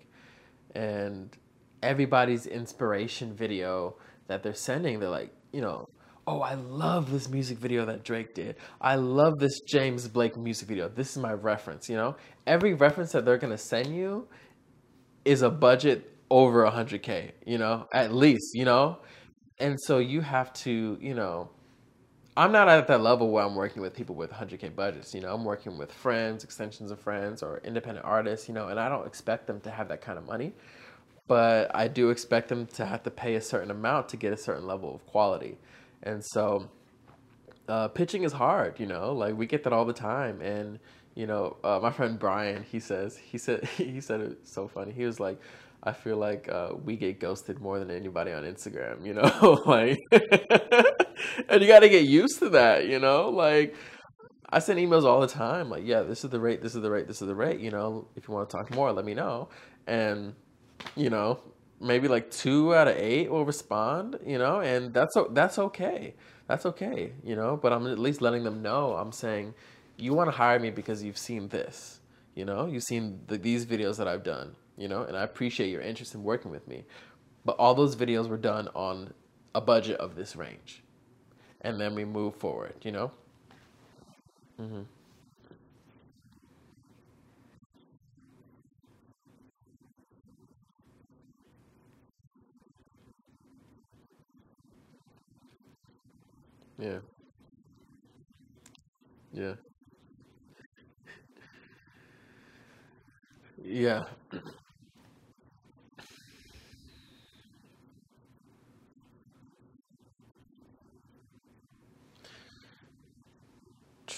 [0.74, 1.36] And
[1.82, 3.96] everybody's inspiration video
[4.26, 5.88] that they're sending, they're like, you know,
[6.26, 8.56] oh, I love this music video that Drake did.
[8.80, 10.88] I love this James Blake music video.
[10.88, 12.16] This is my reference, you know?
[12.46, 14.26] Every reference that they're gonna send you
[15.24, 18.98] is a budget over 100K, you know, at least, you know?
[19.58, 21.50] And so you have to, you know,
[22.36, 25.14] I'm not at that level where I'm working with people with 100K budgets.
[25.14, 28.48] You know, I'm working with friends, extensions of friends, or independent artists.
[28.48, 30.52] You know, and I don't expect them to have that kind of money,
[31.28, 34.36] but I do expect them to have to pay a certain amount to get a
[34.36, 35.58] certain level of quality.
[36.02, 36.68] And so,
[37.68, 38.80] uh, pitching is hard.
[38.80, 40.40] You know, like we get that all the time.
[40.40, 40.80] And
[41.14, 44.90] you know, uh, my friend Brian, he says, he said, he said it so funny.
[44.92, 45.40] He was like,
[45.84, 49.06] I feel like uh, we get ghosted more than anybody on Instagram.
[49.06, 50.00] You know, like.
[51.48, 53.28] and you got to get used to that, you know?
[53.28, 53.74] Like,
[54.54, 56.90] I send emails all the time, like, yeah, this is the rate, this is the
[56.90, 58.06] rate, this is the rate, you know?
[58.14, 59.48] If you want to talk more, let me know.
[59.86, 60.34] And,
[60.96, 61.40] you know,
[61.80, 64.60] maybe like two out of eight will respond, you know?
[64.60, 66.14] And that's that's okay.
[66.46, 67.56] That's okay, you know?
[67.56, 68.94] But I'm at least letting them know.
[68.94, 69.54] I'm saying,
[69.96, 72.00] you want to hire me because you've seen this,
[72.36, 72.66] you know?
[72.66, 75.02] You've seen the, these videos that I've done, you know?
[75.02, 76.84] And I appreciate your interest in working with me.
[77.44, 79.14] But all those videos were done on
[79.52, 80.83] a budget of this range
[81.64, 83.10] and then we move forward, you know?
[84.58, 84.84] hmm
[96.78, 96.98] Yeah.
[99.32, 99.54] Yeah.
[103.62, 104.04] Yeah.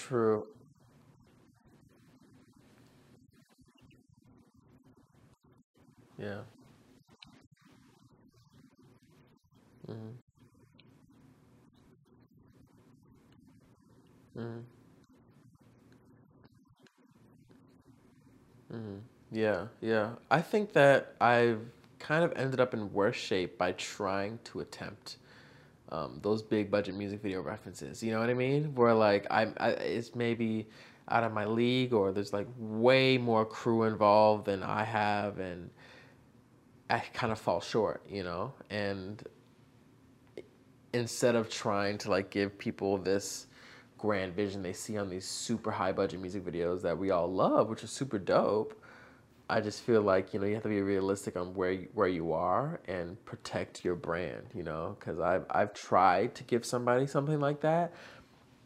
[0.07, 0.47] True.
[6.17, 6.41] Yeah.
[9.87, 10.17] hmm
[14.35, 14.59] hmm
[18.71, 18.97] hmm
[19.31, 19.67] Yeah.
[19.81, 20.11] Yeah.
[20.31, 21.61] I think that I've
[21.99, 25.17] kind of ended up in worse shape by trying to attempt
[25.89, 28.03] um, those big budget music video references.
[28.03, 28.75] You know what I mean?
[28.75, 30.67] Where like I, I it's maybe
[31.09, 35.69] out of my league or there's like way more crew involved than I have and
[36.89, 38.53] I kind of fall short, you know?
[38.69, 39.23] And
[40.93, 43.47] instead of trying to like give people this
[43.97, 47.69] grand vision they see on these super high budget music videos that we all love,
[47.69, 48.79] which is super dope,
[49.49, 52.07] I just feel like you know you have to be realistic on where you, where
[52.07, 54.47] you are and protect your brand.
[54.53, 57.93] You know, because I've I've tried to give somebody something like that,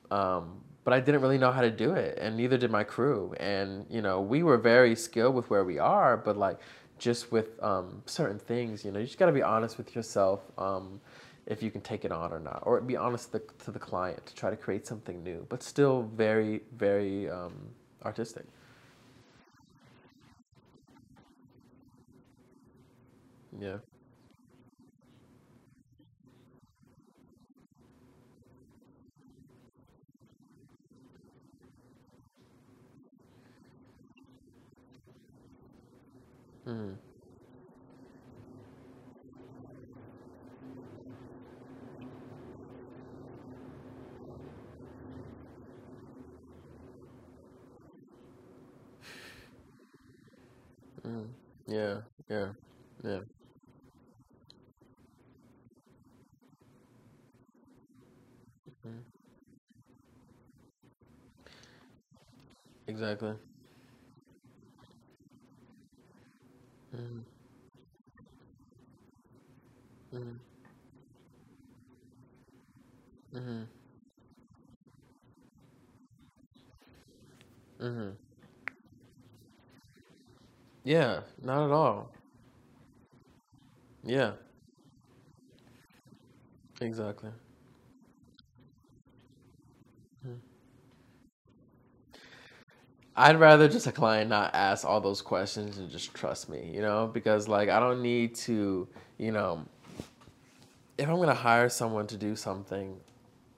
[0.10, 3.34] um, but I didn't really know how to do it, and neither did my crew.
[3.40, 6.60] And you know, we were very skilled with where we are, but like
[6.98, 10.42] just with um, certain things, you know, you just got to be honest with yourself.
[10.58, 11.00] Um,
[11.48, 13.80] if you can take it on or not, or be honest to the, to the
[13.80, 17.54] client to try to create something new, but still very, very um,
[18.06, 18.46] artistic.
[23.58, 23.78] Yeah.
[36.68, 36.94] Mm-hmm.
[51.68, 52.02] Yeah.
[52.30, 52.54] Yeah.
[53.04, 53.22] Yeah.
[58.66, 59.06] Mhm.
[63.12, 63.36] Exactly.
[66.96, 67.22] Mm-hmm.
[70.14, 70.38] Mm-hmm.
[73.36, 73.64] Mm-hmm.
[77.82, 78.12] Mm-hmm.
[80.84, 81.22] Yeah.
[81.42, 82.12] Not at all.
[84.04, 84.34] Yeah.
[86.82, 87.32] Exactly.
[93.22, 96.82] I'd rather just a client not ask all those questions and just trust me, you
[96.82, 98.88] know, because like I don't need to,
[99.20, 99.64] you know,
[100.98, 103.00] if I'm gonna hire someone to do something,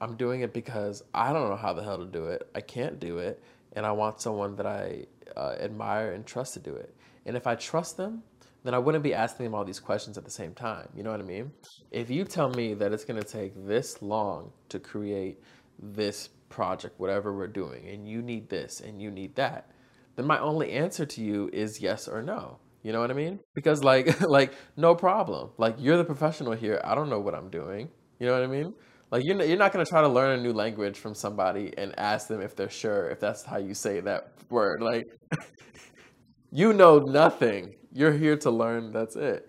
[0.02, 2.46] I'm doing it because I don't know how the hell to do it.
[2.54, 3.42] I can't do it,
[3.72, 6.94] and I want someone that I uh, admire and trust to do it.
[7.24, 8.22] And if I trust them,
[8.64, 10.90] then I wouldn't be asking them all these questions at the same time.
[10.94, 11.52] You know what I mean?
[11.90, 15.42] If you tell me that it's gonna take this long to create
[15.78, 19.70] this project, whatever we're doing, and you need this and you need that,
[20.16, 22.58] then my only answer to you is yes or no.
[22.82, 23.40] You know what I mean?
[23.54, 25.50] Because like like no problem.
[25.58, 26.80] Like you're the professional here.
[26.84, 27.88] I don't know what I'm doing.
[28.18, 28.74] You know what I mean?
[29.10, 32.28] Like you're you're not gonna try to learn a new language from somebody and ask
[32.28, 34.82] them if they're sure if that's how you say that word.
[34.82, 35.06] Like
[36.50, 37.74] you know nothing.
[37.92, 38.92] You're here to learn.
[38.92, 39.48] That's it.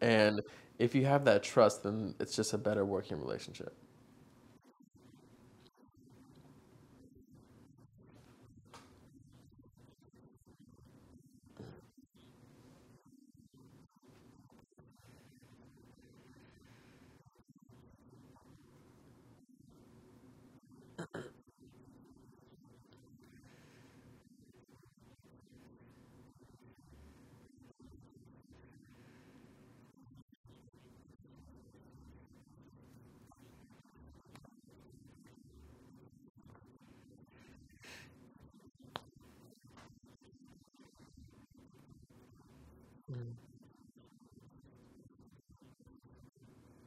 [0.00, 0.40] And
[0.78, 3.74] if you have that trust, then it's just a better working relationship.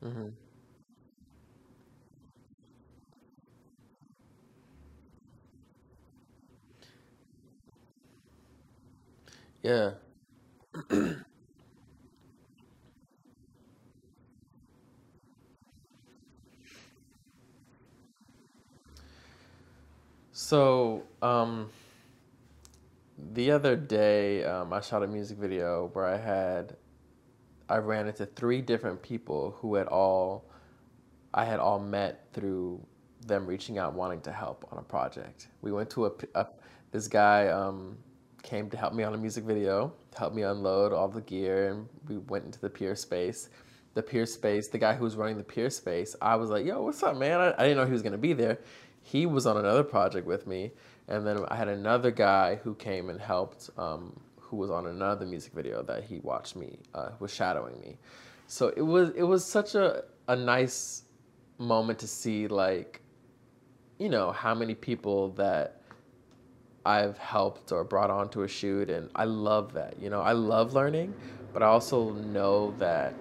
[0.04, 0.30] Mm-hmm.
[9.64, 9.92] Yeah.
[20.34, 21.70] So, um,
[23.34, 26.76] the other day, um, I shot a music video where I had
[27.72, 30.46] I ran into three different people who had all
[31.34, 32.82] I had all met through
[33.26, 35.48] them reaching out wanting to help on a project.
[35.62, 36.48] We went to a, a
[36.92, 37.98] this guy um,
[38.44, 41.70] came to help me on a music video, to help me unload all the gear,
[41.70, 43.50] and we went into the pier space.
[43.94, 46.82] The pier space, the guy who was running the pier space, I was like, "Yo,
[46.82, 48.60] what's up, man?" I, I didn't know he was gonna be there.
[49.04, 50.72] He was on another project with me,
[51.08, 54.20] and then I had another guy who came and helped, um,
[54.52, 57.98] who was on another music video that he watched me, uh, was shadowing me.
[58.48, 61.04] So it was it was such a a nice
[61.58, 63.02] moment to see like
[63.98, 65.82] you know how many people that
[66.86, 70.00] I've helped or brought onto a shoot, and I love that.
[70.02, 71.14] You know, I love learning,
[71.54, 73.14] but I also know that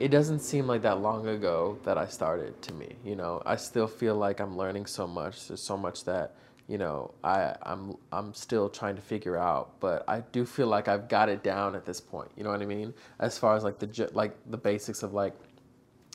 [0.00, 2.96] it doesn't seem like that long ago that I started to me.
[3.04, 5.46] You know, I still feel like I'm learning so much.
[5.46, 6.34] There's so much that,
[6.70, 10.86] you know, I, I'm I'm still trying to figure out, but I do feel like
[10.86, 12.30] I've got it down at this point.
[12.36, 12.94] You know what I mean?
[13.18, 15.34] As far as like the like the basics of like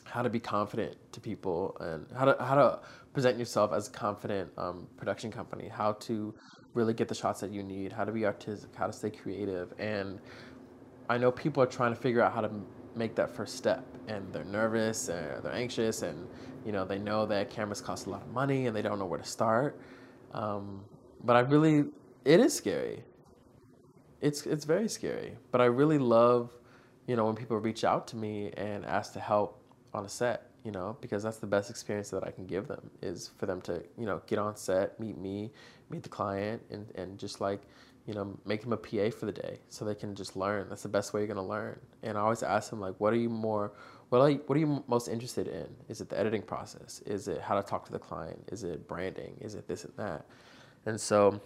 [0.04, 2.78] how to be confident to people and how to how to
[3.12, 6.34] present yourself as a confident um, production company, how to
[6.72, 9.74] really get the shots that you need, how to be artistic, how to stay creative,
[9.78, 10.18] and
[11.10, 12.50] I know people are trying to figure out how to
[12.94, 16.26] make that first step, and they're nervous and they're anxious, and
[16.64, 19.04] you know they know that cameras cost a lot of money and they don't know
[19.04, 19.78] where to start.
[20.36, 20.84] Um,
[21.24, 21.86] but I really,
[22.24, 23.02] it is scary.
[24.20, 26.50] It's it's very scary, but I really love,
[27.06, 29.62] you know, when people reach out to me and ask to help
[29.94, 32.90] on a set, you know, because that's the best experience that I can give them
[33.02, 35.52] is for them to, you know, get on set, meet me,
[35.90, 37.62] meet the client, and and just like,
[38.06, 40.68] you know, make them a PA for the day so they can just learn.
[40.68, 41.78] That's the best way you're gonna learn.
[42.02, 43.72] And I always ask them like, what are you more
[44.08, 45.66] what are you, what are you most interested in?
[45.88, 47.02] Is it the editing process?
[47.06, 48.42] Is it how to talk to the client?
[48.52, 49.36] Is it branding?
[49.40, 50.26] Is it this and that?
[50.86, 51.40] And so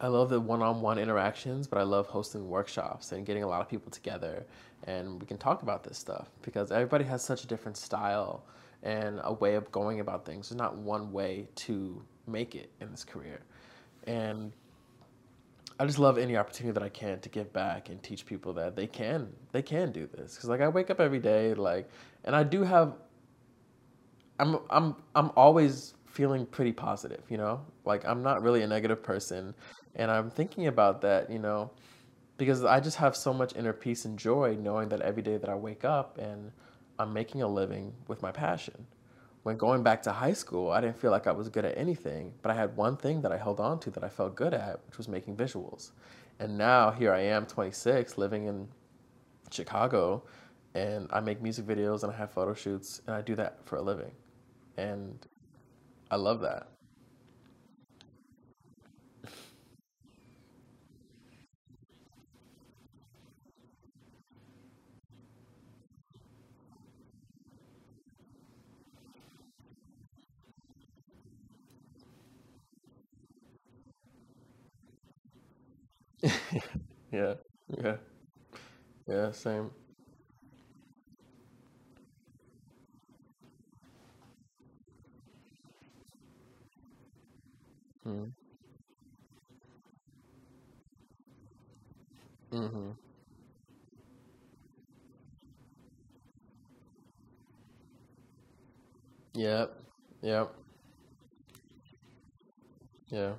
[0.00, 3.68] I love the one-on-one interactions, but I love hosting workshops and getting a lot of
[3.68, 4.46] people together
[4.84, 8.44] and we can talk about this stuff because everybody has such a different style
[8.82, 10.48] and a way of going about things.
[10.48, 13.40] There's not one way to make it in this career.
[14.06, 14.52] And
[15.80, 18.76] I just love any opportunity that I can to give back and teach people that
[18.76, 21.88] they can they can do this cuz like I wake up every day like
[22.24, 22.96] and I do have
[24.38, 27.64] I'm I'm I'm always feeling pretty positive, you know?
[27.86, 29.54] Like I'm not really a negative person
[29.94, 31.70] and I'm thinking about that, you know,
[32.36, 35.48] because I just have so much inner peace and joy knowing that every day that
[35.48, 36.52] I wake up and
[36.98, 38.86] I'm making a living with my passion.
[39.42, 42.34] When going back to high school, I didn't feel like I was good at anything,
[42.42, 44.80] but I had one thing that I held on to that I felt good at,
[44.86, 45.92] which was making visuals.
[46.38, 48.68] And now here I am, 26, living in
[49.50, 50.24] Chicago,
[50.74, 53.76] and I make music videos and I have photo shoots and I do that for
[53.76, 54.12] a living.
[54.76, 55.26] And
[56.10, 56.68] I love that.
[77.12, 77.34] Yeah,
[77.68, 77.96] yeah,
[79.06, 79.70] yeah, same.
[88.06, 88.32] Mm,
[92.52, 92.90] Mm-hmm.
[99.34, 99.70] Yep,
[100.22, 100.54] yep,
[103.10, 103.34] yeah,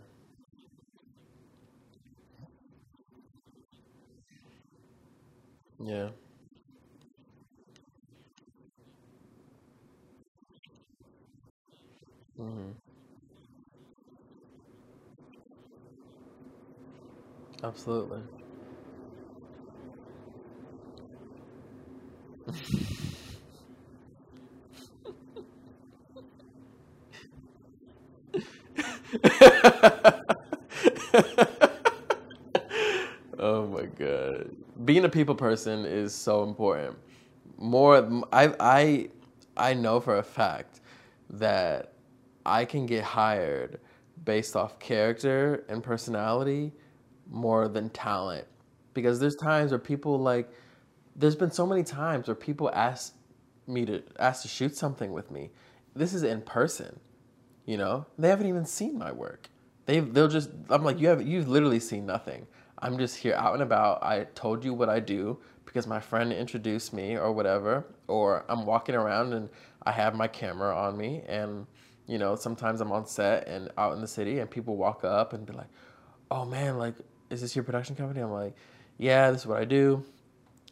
[5.84, 6.10] yeah.
[12.40, 12.72] Mm-hmm.
[17.64, 18.22] Absolutely.
[33.40, 34.56] Oh my God.
[34.86, 36.98] Being a people person is so important.
[37.58, 39.10] More, I, I,
[39.56, 40.82] I know for a fact
[41.30, 41.94] that
[42.46, 43.80] I can get hired
[44.24, 46.74] based off character and personality
[47.30, 48.46] more than talent.
[48.94, 50.50] Because there's times where people like,
[51.16, 53.16] there's been so many times where people ask
[53.68, 55.52] me to ask to shoot something with me.
[55.96, 57.00] This is in person.
[57.66, 59.50] You know, they haven't even seen my work.
[59.86, 62.48] They they'll just I'm like you have you've literally seen nothing.
[62.82, 64.04] I'm just here out and about.
[64.04, 68.66] I told you what I do because my friend introduced me or whatever, or I'm
[68.66, 69.50] walking around and
[69.84, 71.68] I have my camera on me and
[72.08, 75.34] you know, sometimes I'm on set and out in the city and people walk up
[75.34, 75.70] and be like,
[76.30, 76.96] "Oh man, like
[77.30, 78.56] is this your production company?" I'm like,
[78.98, 80.04] "Yeah, this is what I do."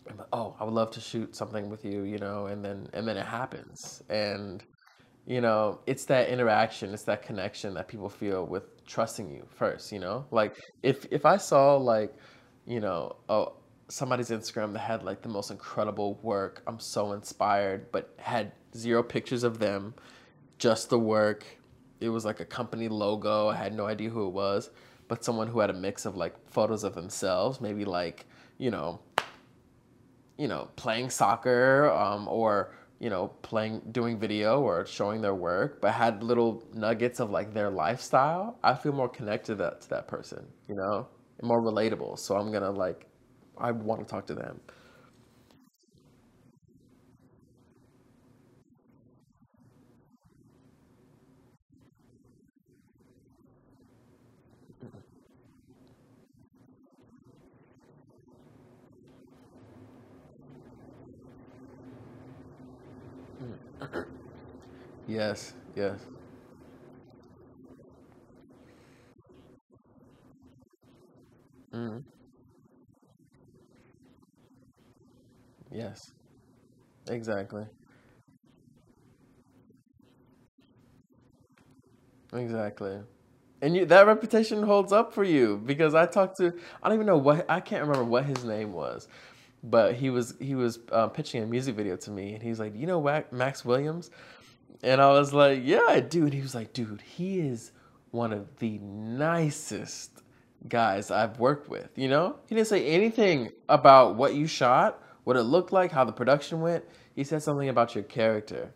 [0.06, 3.08] Like, "Oh, I would love to shoot something with you," you know, and then and
[3.08, 4.04] then it happens.
[4.10, 4.64] And
[5.30, 9.92] you know, it's that interaction, it's that connection that people feel with trusting you first,
[9.92, 10.26] you know?
[10.32, 12.16] Like if if I saw like,
[12.66, 13.54] you know, oh
[13.90, 19.04] somebody's Instagram that had like the most incredible work, I'm so inspired, but had zero
[19.04, 19.94] pictures of them,
[20.58, 21.46] just the work.
[22.00, 23.50] It was like a company logo.
[23.50, 24.72] I had no idea who it was,
[25.08, 28.26] but someone who had a mix of like photos of themselves, maybe like,
[28.58, 29.00] you know,
[30.40, 35.82] you know, playing soccer, um, or you know, playing, doing video or showing their work,
[35.82, 39.90] but had little nuggets of like their lifestyle, I feel more connected to that to
[39.90, 41.08] that person, you know,
[41.40, 42.20] and more relatable.
[42.20, 43.06] So I'm gonna like,
[43.58, 44.60] I want to talk to them.
[65.08, 66.00] Yes, yes,
[71.74, 72.04] mm,
[75.72, 76.12] yes,
[77.10, 77.66] exactly,
[82.34, 82.98] exactly.
[83.62, 87.08] And you, that reputation holds up for you because I talked to I don't even
[87.08, 89.08] know what I can't remember what his name was,
[89.64, 92.76] but he was he was uh, pitching a music video to me and he's like,
[92.76, 93.02] you know
[93.32, 94.12] Max Williams,
[94.84, 96.24] and I was like, yeah, I do.
[96.24, 97.72] And he was like, dude, he is
[98.12, 100.24] one of the nicest
[100.68, 101.90] guys I've worked with.
[101.96, 106.06] You know, he didn't say anything about what you shot, what it looked like, how
[106.06, 106.84] the production went.
[107.16, 108.72] He said something about your character.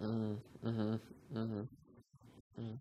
[0.00, 0.94] hmm hmm
[1.32, 1.62] hmm
[2.56, 2.74] hmm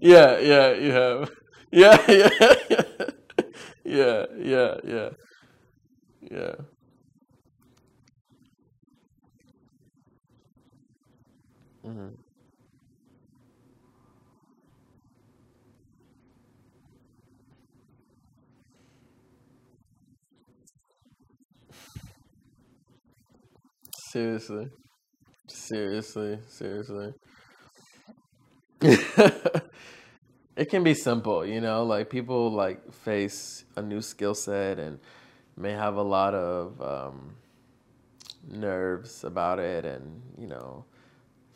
[0.00, 1.30] Yeah, yeah, you have.
[1.74, 2.28] Yeah, yeah,
[2.68, 2.84] yeah,
[3.84, 5.08] yeah, yeah, yeah,
[6.30, 6.54] yeah.
[11.82, 12.14] hmm
[24.10, 24.66] Seriously,
[25.48, 27.14] seriously, seriously.
[30.54, 34.98] It can be simple, you know, like people like face a new skill set and
[35.56, 37.36] may have a lot of um,
[38.50, 40.84] nerves about it and, you know,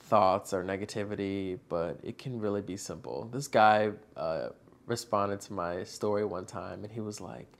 [0.00, 3.28] thoughts or negativity, but it can really be simple.
[3.30, 4.48] This guy uh,
[4.86, 7.52] responded to my story one time and he was like,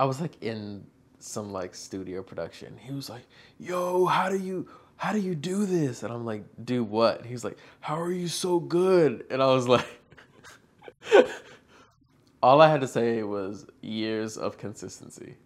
[0.00, 0.84] I was like in
[1.20, 2.76] some like studio production.
[2.76, 3.26] He was like,
[3.58, 4.66] "Yo, how do you
[5.00, 8.28] how do you do this?" And I'm like, "Do what?" He's like, "How are you
[8.28, 9.86] so good?" And I was like,
[12.42, 15.36] all I had to say was years of consistency.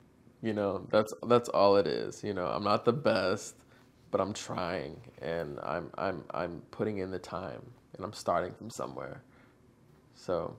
[0.43, 2.23] You know, that's that's all it is.
[2.23, 3.57] You know, I'm not the best,
[4.11, 7.63] but I'm trying and I'm I'm I'm putting in the time
[7.97, 9.23] and I'm starting from somewhere.
[10.15, 10.57] So,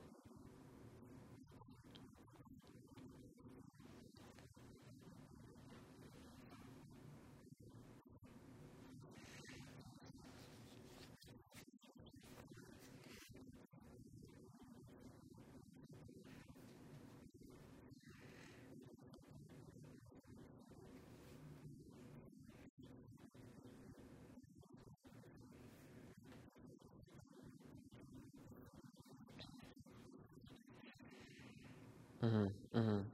[32.21, 33.05] mhm, mhm,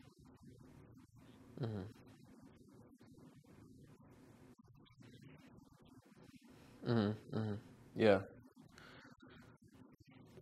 [1.61, 1.83] mhm,
[6.91, 7.57] mhm, mhm.
[7.95, 8.21] Yeah.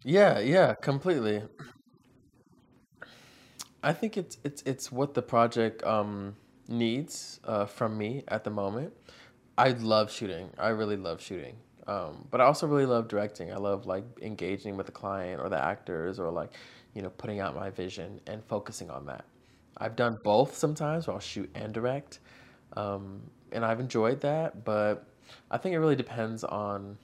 [0.04, 1.43] Yeah, yeah, completely.
[3.84, 6.36] I think it's it's it's what the project um
[6.68, 8.93] needs uh from me at the moment.
[9.58, 10.50] I love shooting.
[10.58, 11.56] I really love shooting.
[11.88, 13.52] Um, but I also really love directing.
[13.54, 16.52] I love like engaging with the client or the actors or like,
[16.95, 19.26] you know, putting out my vision and focusing on that.
[19.78, 22.20] I've done both sometimes where I'll shoot and direct.
[22.78, 23.22] Um,
[23.52, 25.06] and I've enjoyed that, but
[25.52, 26.98] I think it really depends on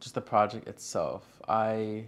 [0.00, 1.24] just the project itself.
[1.48, 2.04] I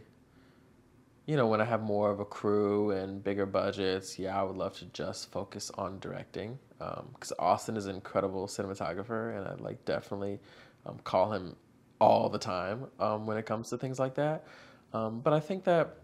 [1.31, 4.57] you know, when I have more of a crew and bigger budgets, yeah, I would
[4.57, 6.59] love to just focus on directing.
[6.81, 10.41] Um, because Austin is an incredible cinematographer, and I'd like definitely
[10.87, 11.55] um, call him
[12.01, 14.45] all the time um, when it comes to things like that.
[14.93, 15.99] Um, but I think that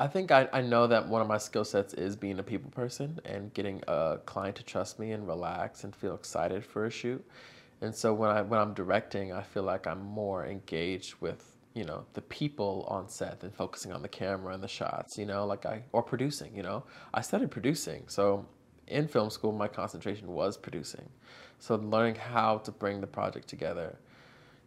[0.00, 2.70] I think I, I know that one of my skill sets is being a people
[2.70, 6.90] person and getting a client to trust me and relax and feel excited for a
[6.90, 7.22] shoot.
[7.82, 11.44] And so when I when I'm directing, I feel like I'm more engaged with,
[11.74, 15.26] you know, the people on set than focusing on the camera and the shots, you
[15.26, 16.82] know, like I or producing, you know.
[17.12, 18.04] I studied producing.
[18.06, 18.46] So
[18.86, 21.10] in film school, my concentration was producing.
[21.58, 23.98] So learning how to bring the project together.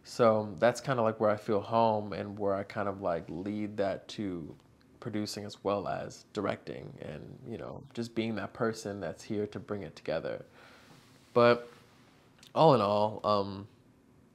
[0.04, 3.24] So that's kind of like where I feel home and where I kind of like
[3.28, 4.54] lead that to
[5.04, 9.60] producing as well as directing and, you know, just being that person that's here to
[9.60, 10.46] bring it together.
[11.34, 11.70] But
[12.54, 13.68] all in all, um,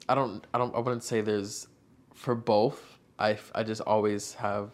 [0.08, 1.68] I don't, I don't, I wouldn't say there's
[2.14, 3.00] for both.
[3.18, 4.70] I, I just always have,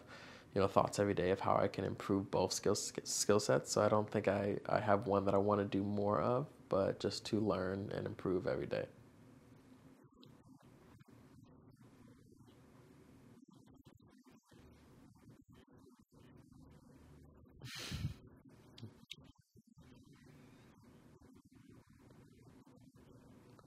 [0.54, 3.72] you know, thoughts every day of how I can improve both skill skill sets.
[3.72, 6.46] So I don't think I, I have one that I want to do more of,
[6.68, 8.84] but just to learn and improve every day.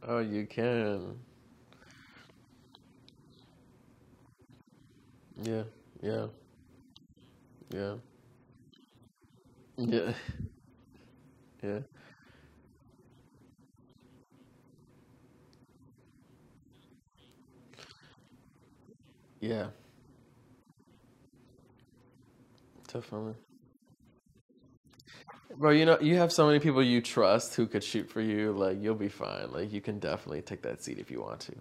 [0.10, 1.20] Oh, you can.
[5.38, 5.64] Yeah.
[6.02, 6.28] Yeah.
[7.74, 7.96] Yeah.
[9.78, 10.14] Yeah.
[11.64, 11.80] Yeah.
[19.42, 19.68] Yeah.
[22.92, 23.36] Definitely.
[25.58, 28.52] Bro, you know, you have so many people you trust who could shoot for you.
[28.54, 29.52] Like, you'll be fine.
[29.52, 31.56] Like, you can definitely take that seat if you want to.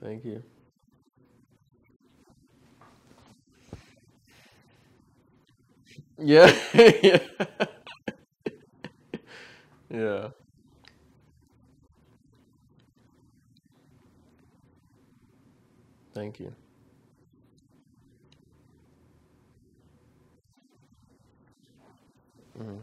[0.00, 0.42] Thank you.
[6.20, 6.52] Yeah.
[6.74, 7.18] Yeah.
[9.90, 10.28] Yeah.
[16.14, 16.54] Thank you.
[22.56, 22.80] hmm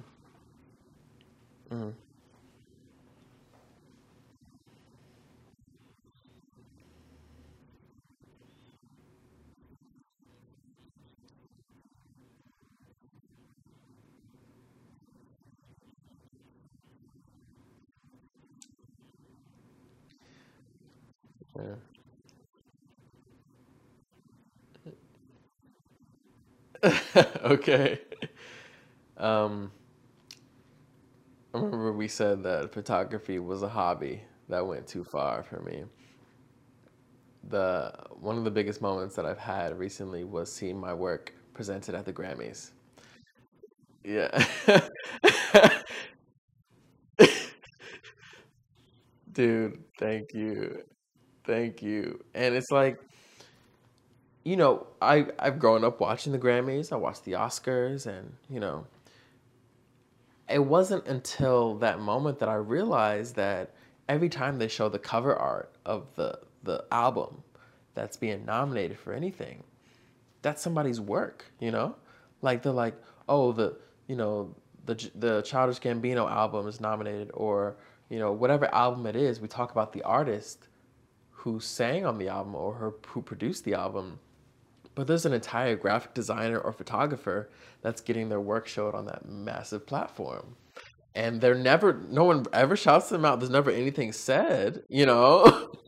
[1.69, 1.89] hmm
[21.57, 21.75] Yeah.
[27.43, 27.99] Okay.
[29.17, 29.71] Um,
[31.53, 35.83] I remember we said that photography was a hobby that went too far for me.
[37.49, 41.95] The one of the biggest moments that I've had recently was seeing my work presented
[41.95, 42.71] at the Grammys.
[44.03, 44.29] Yeah.
[49.31, 50.83] Dude, thank you.
[51.45, 52.23] Thank you.
[52.35, 52.99] And it's like,
[54.47, 56.93] you know, I I've grown up watching the Grammys.
[56.93, 58.87] I watched the Oscars and, you know,
[60.49, 63.73] it wasn't until that moment that I realized that
[64.07, 67.43] every time they show the cover art of the the album
[67.93, 69.63] that's being nominated for anything,
[70.41, 71.97] that's somebody's work, you know?
[72.41, 72.95] Like they're like,
[73.27, 73.77] oh, the
[74.07, 77.75] you know the the Childish Gambino album is nominated, or
[78.07, 79.41] you know whatever album it is.
[79.41, 80.69] We talk about the artist
[81.31, 84.19] who sang on the album or her, who produced the album,
[84.97, 87.51] but there's an entire graphic designer or photographer
[87.83, 90.55] that's getting their work showed on that massive platform.
[91.13, 93.39] And they're never, no one ever shouts them out.
[93.39, 95.71] There's never anything said, you know?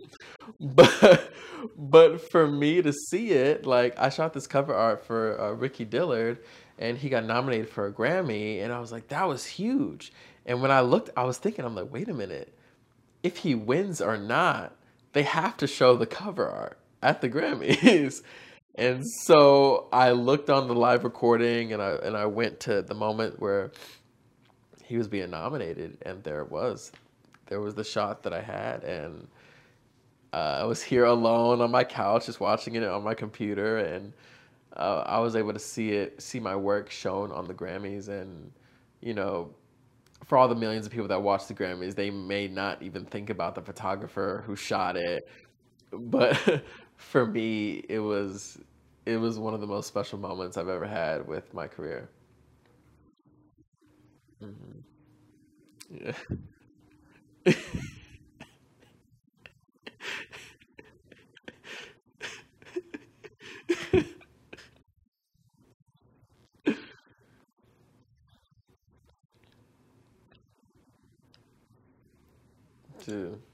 [0.61, 1.31] But
[1.77, 5.85] but for me to see it, like I shot this cover art for uh, Ricky
[5.85, 6.39] Dillard,
[6.77, 10.11] and he got nominated for a Grammy, and I was like, that was huge.
[10.45, 12.53] And when I looked, I was thinking, I'm like, wait a minute,
[13.23, 14.75] if he wins or not,
[15.13, 18.21] they have to show the cover art at the Grammys.
[18.75, 22.93] And so I looked on the live recording, and I and I went to the
[22.93, 23.71] moment where
[24.83, 26.91] he was being nominated, and there it was.
[27.47, 29.27] There was the shot that I had, and
[30.33, 34.13] uh, I was here alone on my couch, just watching it on my computer, and
[34.77, 38.51] uh, I was able to see it, see my work shown on the Grammys, and
[39.01, 39.53] you know,
[40.25, 43.29] for all the millions of people that watch the Grammys, they may not even think
[43.29, 45.27] about the photographer who shot it,
[45.91, 46.63] but
[46.99, 48.59] for me, it was
[49.05, 52.09] it was one of the most special moments I've ever had with my career.
[54.41, 54.83] hmm
[55.89, 56.13] Yeah.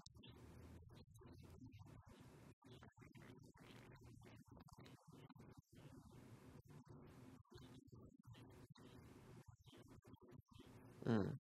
[11.08, 11.38] Mm.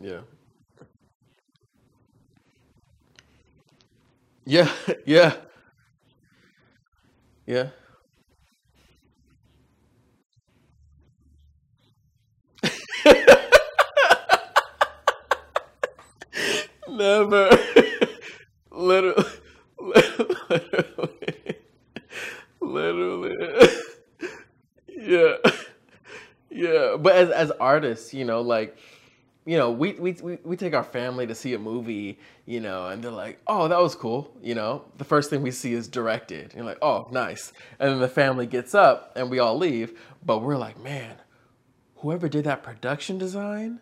[0.00, 0.20] Yeah.
[4.46, 4.70] Yeah.
[5.06, 5.34] Yeah.
[7.46, 7.68] Yeah.
[16.88, 17.50] Never.
[18.70, 19.24] Literally.
[19.78, 21.56] Literally.
[22.60, 23.68] Literally.
[24.88, 25.34] Yeah.
[26.50, 26.96] Yeah.
[26.98, 27.52] But as as
[27.84, 28.76] artists, you know, like,
[29.46, 33.04] you know, we, we we take our family to see a movie, you know, and
[33.04, 34.86] they're like, "Oh, that was cool," you know.
[34.96, 36.44] The first thing we see is directed.
[36.44, 40.00] And you're like, "Oh, nice." And then the family gets up and we all leave,
[40.24, 41.16] but we're like, "Man,
[41.96, 43.80] whoever did that production design,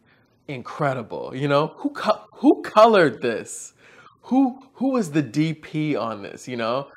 [0.49, 3.75] incredible." You know, who co- who colored this?
[4.23, 6.89] who who was the DP on this, you know?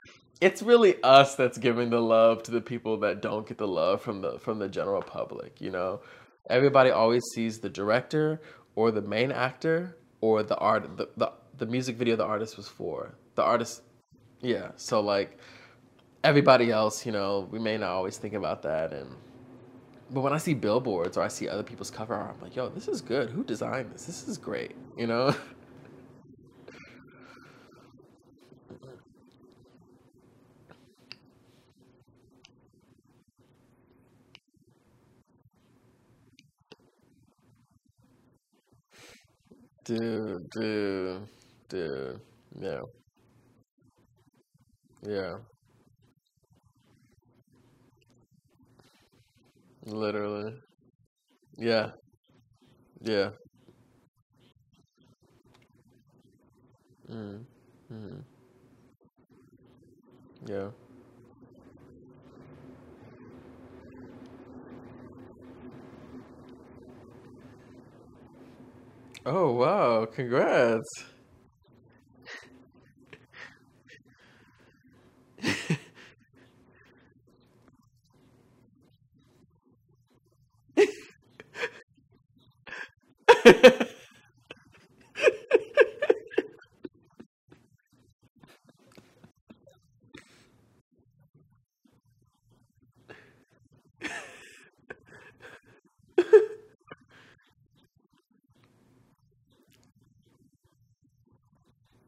[0.41, 4.01] It's really us that's giving the love to the people that don't get the love
[4.01, 6.01] from the from the general public, you know?
[6.49, 8.41] Everybody always sees the director
[8.75, 12.67] or the main actor or the art the, the, the music video the artist was
[12.67, 13.15] for.
[13.35, 13.81] The artist
[14.41, 15.39] yeah, so like
[16.23, 19.09] everybody else, you know, we may not always think about that and
[20.11, 22.69] but when I see billboards or I see other people's cover art, I'm like, yo,
[22.69, 23.31] this is good.
[23.31, 24.05] Who designed this?
[24.05, 25.35] This is great, you know?
[39.85, 41.27] Dude, dude,
[41.69, 42.19] dude.
[42.59, 42.81] Yeah,
[45.03, 45.37] yeah,
[49.85, 50.53] literally.
[51.57, 51.91] Yeah,
[53.01, 53.31] yeah.
[57.09, 57.45] Mm,
[57.91, 58.23] mm,
[60.45, 60.69] yeah.
[69.25, 70.05] Oh, wow.
[70.05, 71.05] Congrats.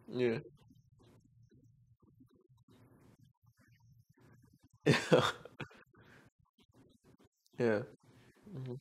[0.07, 0.39] Yeah.
[7.59, 7.82] Yeah.
[8.53, 8.76] hmm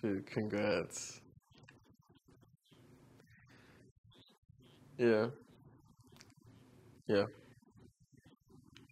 [0.00, 1.20] Dude, congrats.
[4.98, 5.26] Yeah.
[7.06, 7.26] Yeah.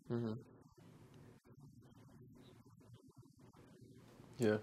[0.09, 0.35] hmm
[4.39, 4.57] Yeah.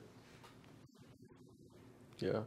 [2.19, 2.41] Yeah.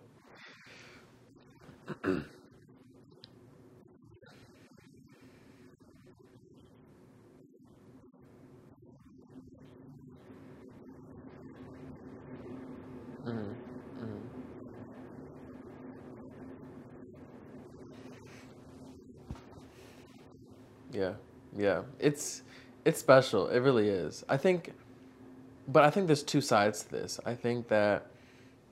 [13.24, 13.55] hmm
[14.01, 14.24] hmm
[20.91, 21.14] Yeah.
[21.57, 21.82] Yeah.
[22.05, 22.43] It's
[22.85, 23.49] it's special.
[23.49, 24.25] It really is.
[24.29, 24.73] I think
[25.67, 27.19] but I think there's two sides to this.
[27.25, 28.07] I think that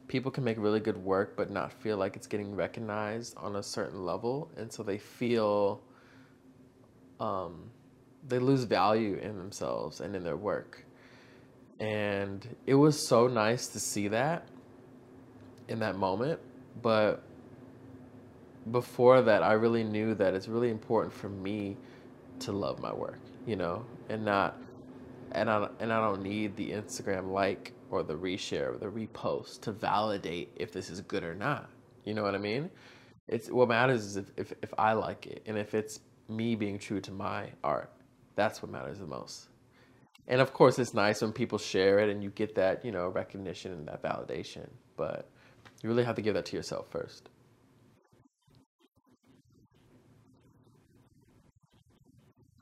[0.09, 3.62] people can make really good work but not feel like it's getting recognized on a
[3.62, 5.80] certain level and so they feel
[7.18, 7.70] um,
[8.28, 10.85] they lose value in themselves and in their work
[11.80, 14.47] and it was so nice to see that
[15.68, 16.39] in that moment
[16.83, 17.22] but
[18.70, 21.76] before that i really knew that it's really important for me
[22.43, 24.57] to love my work you know and not
[25.32, 29.61] and I and I don't need the Instagram like or the reshare or the repost
[29.62, 31.68] to validate if this is good or not.
[32.05, 32.70] You know what I mean?
[33.28, 36.78] It's what matters is if, if, if I like it and if it's me being
[36.78, 37.93] true to my art.
[38.34, 39.49] That's what matters the most.
[40.26, 43.09] And of course, it's nice when people share it and you get that, you know,
[43.09, 44.68] recognition and that validation.
[44.97, 45.28] But
[45.82, 47.28] you really have to give that to yourself first.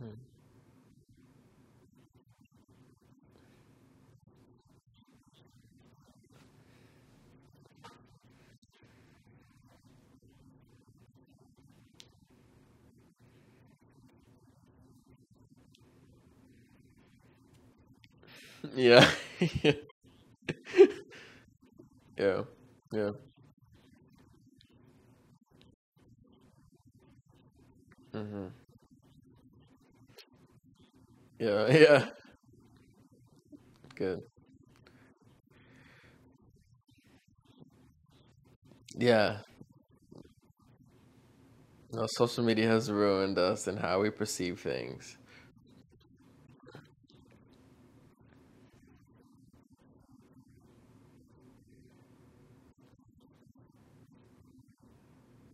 [0.01, 0.15] Hmm.
[18.75, 19.09] Yeah.
[22.19, 22.43] Yeah.
[22.93, 23.11] Yeah.
[28.13, 28.49] hmm
[31.39, 31.67] Yeah.
[31.73, 32.11] Yeah.
[33.95, 34.23] Good.
[38.97, 39.39] Yeah.
[41.93, 45.17] No, social media has ruined us and how we perceive things.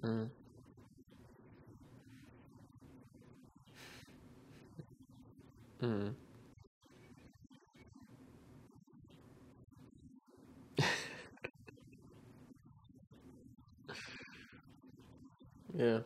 [0.03, 0.31] Mm.
[5.83, 6.17] Mm.
[15.75, 16.01] Yeah.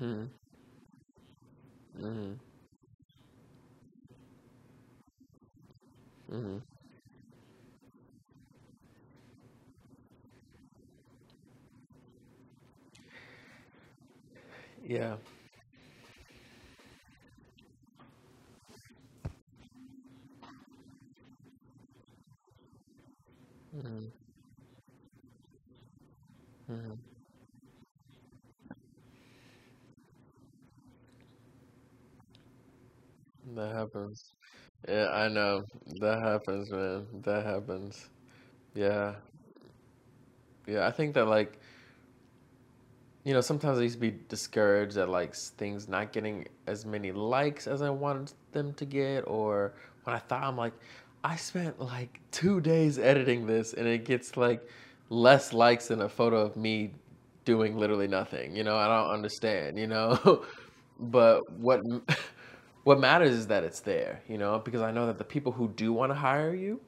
[0.00, 0.30] Mm.
[2.00, 2.38] hmm
[6.30, 6.58] hmm
[14.86, 15.16] Yeah.
[23.72, 24.08] hmm
[26.68, 26.98] hmm
[33.56, 34.07] That happens.
[34.88, 35.64] Yeah, I know.
[36.00, 37.06] That happens, man.
[37.22, 38.08] That happens.
[38.74, 39.16] Yeah.
[40.66, 41.58] Yeah, I think that like,
[43.24, 47.12] you know, sometimes I used to be discouraged at like things not getting as many
[47.12, 50.72] likes as I wanted them to get, or when I thought I'm like,
[51.24, 54.66] I spent like two days editing this and it gets like
[55.10, 56.92] less likes than a photo of me
[57.44, 58.54] doing literally nothing.
[58.56, 60.44] You know, I don't understand, you know?
[61.00, 61.82] But what
[62.84, 65.68] what matters is that it's there, you know, because I know that the people who
[65.68, 66.80] do want to hire you,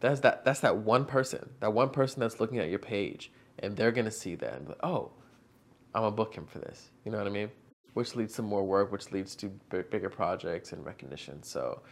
[0.00, 3.76] that's that that's that one person, that one person that's looking at your page, and
[3.76, 5.12] they're gonna see that and be like, oh,
[5.94, 6.90] I'm gonna book him for this.
[7.04, 7.50] You know what I mean?
[7.94, 11.42] Which leads to more work, which leads to b- bigger projects and recognition.
[11.42, 11.82] So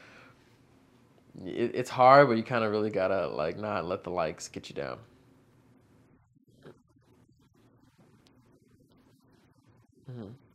[1.44, 4.68] it, it's hard, but you kind of really gotta like not let the likes get
[4.68, 4.98] you down.
[10.06, 10.49] hmm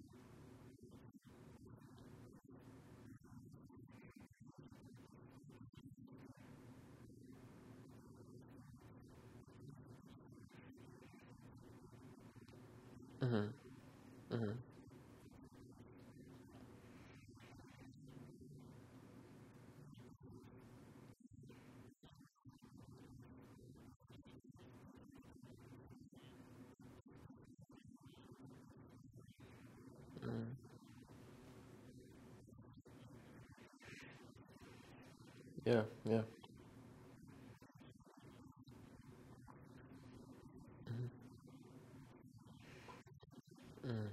[13.25, 13.47] hmm
[14.31, 14.51] hmm
[30.21, 30.55] hmm
[35.65, 36.21] Yeah, yeah.
[40.87, 41.07] hmm
[43.83, 44.07] hmm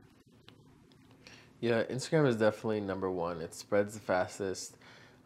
[1.63, 3.41] Yeah, Instagram is definitely number one.
[3.41, 4.79] It spreads the fastest.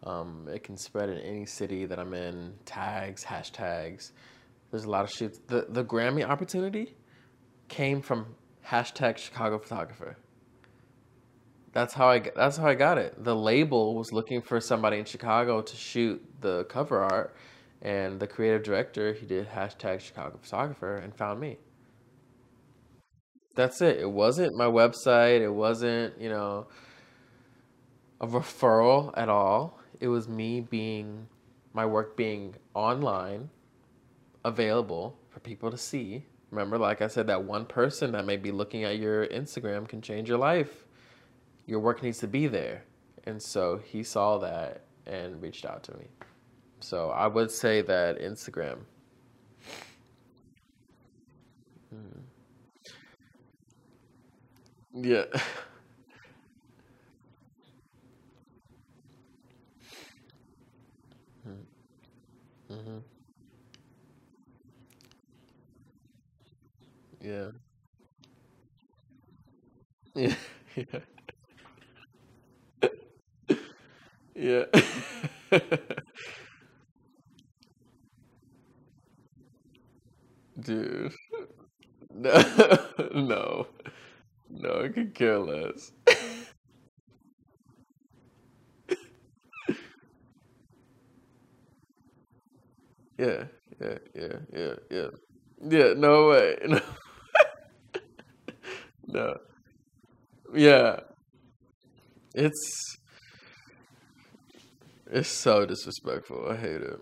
[0.05, 2.53] Um, it can spread in any city that I'm in.
[2.67, 4.13] Tags, hashtags.
[4.71, 5.41] There's a lot of shoots.
[5.47, 6.95] The the Grammy opportunity
[7.69, 8.27] came from
[8.63, 10.19] hashtag Chicago photographer.
[11.73, 13.25] That's how I that's how I got it.
[13.25, 17.35] The label was looking for somebody in Chicago to shoot the cover art,
[17.81, 21.57] and the creative director he did hashtag Chicago photographer and found me.
[23.57, 23.99] That's it.
[23.99, 25.41] It wasn't my website.
[25.41, 26.69] It wasn't, you know,
[28.21, 29.81] a referral at all.
[29.99, 31.27] It was me being
[31.73, 33.51] my work being online,
[34.45, 36.25] available for people to see.
[36.51, 40.01] Remember, like I said, that one person that may be looking at your Instagram can
[40.01, 40.85] change your life.
[41.67, 42.85] Your work needs to be there.
[43.25, 46.07] And so he saw that and reached out to me.
[46.81, 48.79] So I would say that Instagram.
[51.95, 52.21] Mm.
[54.97, 55.27] Yeah.
[62.69, 62.99] hmm
[67.21, 67.51] Yeah.
[70.15, 70.35] Yeah.
[74.35, 74.35] Yeah.
[74.35, 74.83] Yeah.
[80.61, 81.13] Dude.
[82.15, 82.43] No.
[83.15, 83.67] No.
[84.59, 85.93] No, I could care less.
[93.19, 93.45] Yeah.
[93.81, 93.99] Yeah.
[94.15, 94.37] Yeah.
[94.53, 94.75] Yeah.
[94.91, 95.09] Yeah.
[95.69, 95.93] Yeah.
[95.97, 96.57] No way.
[96.67, 96.81] No.
[99.07, 99.39] No.
[100.55, 101.01] Yeah.
[102.35, 102.99] It's
[105.11, 106.47] it's so disrespectful.
[106.49, 107.01] I hate it.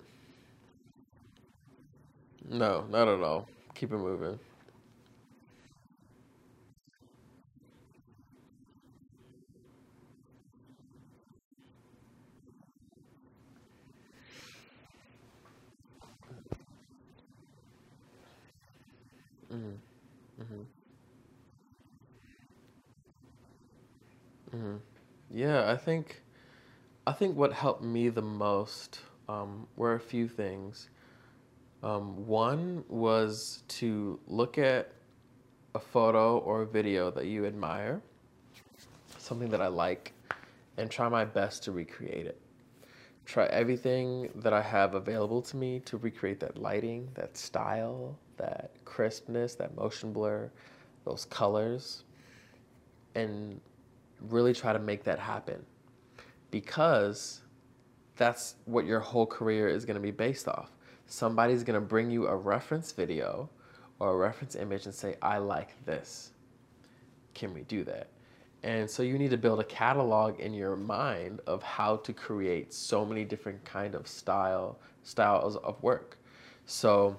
[2.48, 3.48] No, not at all.
[3.74, 4.38] Keep it moving.
[19.50, 19.76] hmm
[20.38, 20.64] hmm
[24.54, 24.76] hmm
[25.32, 26.22] Yeah, I think
[27.06, 30.90] I think what helped me the most um, were a few things.
[31.82, 34.92] Um, one was to look at
[35.74, 38.00] a photo or a video that you admire,
[39.18, 40.12] something that I like,
[40.78, 42.40] and try my best to recreate it.
[43.26, 48.70] Try everything that I have available to me to recreate that lighting, that style, that
[48.84, 50.50] crispness, that motion blur,
[51.04, 52.04] those colors.
[53.14, 53.60] And
[54.28, 55.64] really try to make that happen
[56.50, 57.40] because
[58.16, 60.70] that's what your whole career is going to be based off.
[61.06, 63.50] Somebody's going to bring you a reference video
[63.98, 66.30] or a reference image and say, I like this.
[67.34, 68.08] Can we do that?
[68.62, 72.72] And so you need to build a catalog in your mind of how to create
[72.72, 76.16] so many different kind of style styles of work.
[76.64, 77.16] So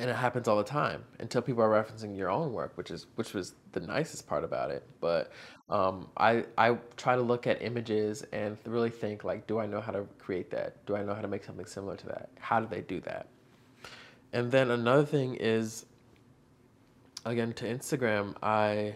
[0.00, 3.06] and it happens all the time until people are referencing your own work, which is
[3.16, 4.82] which was the nicest part about it.
[5.00, 5.30] But
[5.68, 9.80] um, I I try to look at images and really think like, do I know
[9.80, 10.84] how to create that?
[10.86, 12.30] Do I know how to make something similar to that?
[12.40, 13.28] How do they do that?
[14.32, 15.84] And then another thing is,
[17.26, 18.94] again to Instagram, I,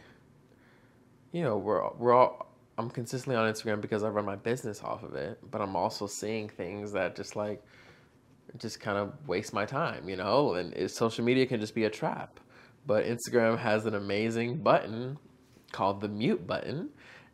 [1.33, 2.47] you know, we're we're all
[2.79, 6.07] I'm consistently on Instagram because I run my business off of it, but I'm also
[6.07, 7.63] seeing things that just like
[8.59, 10.55] just kind of waste my time, you know?
[10.55, 12.41] And it, social media can just be a trap.
[12.87, 15.19] But Instagram has an amazing button
[15.73, 16.91] called the mute button.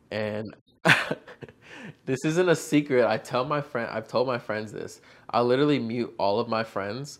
[0.09, 0.55] And
[2.05, 3.05] this isn't a secret.
[3.05, 5.01] I tell my friend, I've told my friends this.
[5.29, 7.19] I literally mute all of my friends.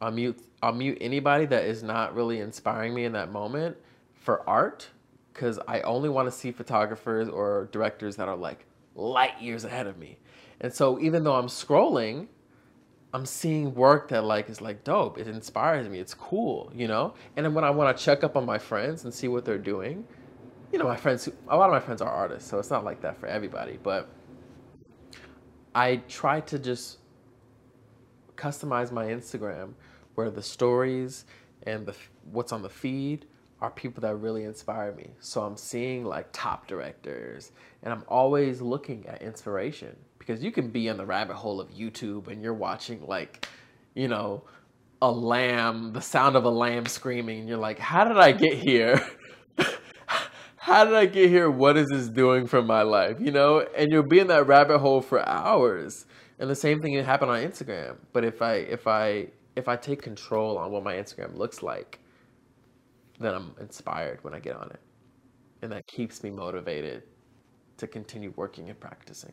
[0.00, 3.76] I'll mute, I'll mute anybody that is not really inspiring me in that moment
[4.14, 4.88] for art
[5.32, 9.86] because I only want to see photographers or directors that are like light years ahead
[9.86, 10.18] of me.
[10.60, 12.28] And so even though I'm scrolling,
[13.12, 15.18] I'm seeing work that like is like dope.
[15.18, 15.98] It inspires me.
[15.98, 17.14] It's cool, you know.
[17.36, 19.58] And then when I want to check up on my friends and see what they're
[19.58, 20.06] doing,
[20.72, 21.28] you know, my friends.
[21.48, 23.78] A lot of my friends are artists, so it's not like that for everybody.
[23.82, 24.08] But
[25.74, 26.98] I try to just
[28.36, 29.74] customize my Instagram
[30.14, 31.24] where the stories
[31.64, 31.94] and the
[32.30, 33.26] what's on the feed
[33.60, 35.10] are people that really inspire me.
[35.18, 37.50] So I'm seeing like top directors,
[37.82, 39.96] and I'm always looking at inspiration
[40.30, 43.48] because you can be in the rabbit hole of YouTube and you're watching like,
[43.94, 44.44] you know,
[45.02, 48.54] a lamb, the sound of a lamb screaming, and you're like, how did I get
[48.54, 49.04] here?
[50.56, 51.50] how did I get here?
[51.50, 53.16] What is this doing for my life?
[53.18, 56.06] You know, and you'll be in that rabbit hole for hours.
[56.38, 57.96] And the same thing can happen on Instagram.
[58.12, 59.26] But if I if I
[59.56, 61.98] if I take control on what my Instagram looks like,
[63.18, 64.80] then I'm inspired when I get on it.
[65.62, 67.02] And that keeps me motivated
[67.78, 69.32] to continue working and practicing.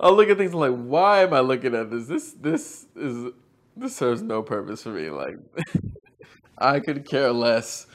[0.00, 2.06] I'll look at things like, why am I looking at this?
[2.06, 3.32] This this is
[3.76, 5.10] this serves no purpose for me.
[5.10, 5.36] Like
[6.58, 7.86] I could care less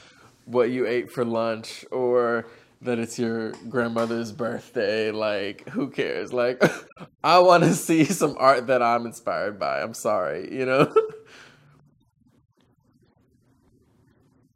[0.44, 2.46] what you ate for lunch or
[2.82, 5.10] that it's your grandmother's birthday.
[5.10, 6.32] Like, who cares?
[6.32, 6.62] Like,
[7.24, 9.80] I want to see some art that I'm inspired by.
[9.82, 10.94] I'm sorry, you know?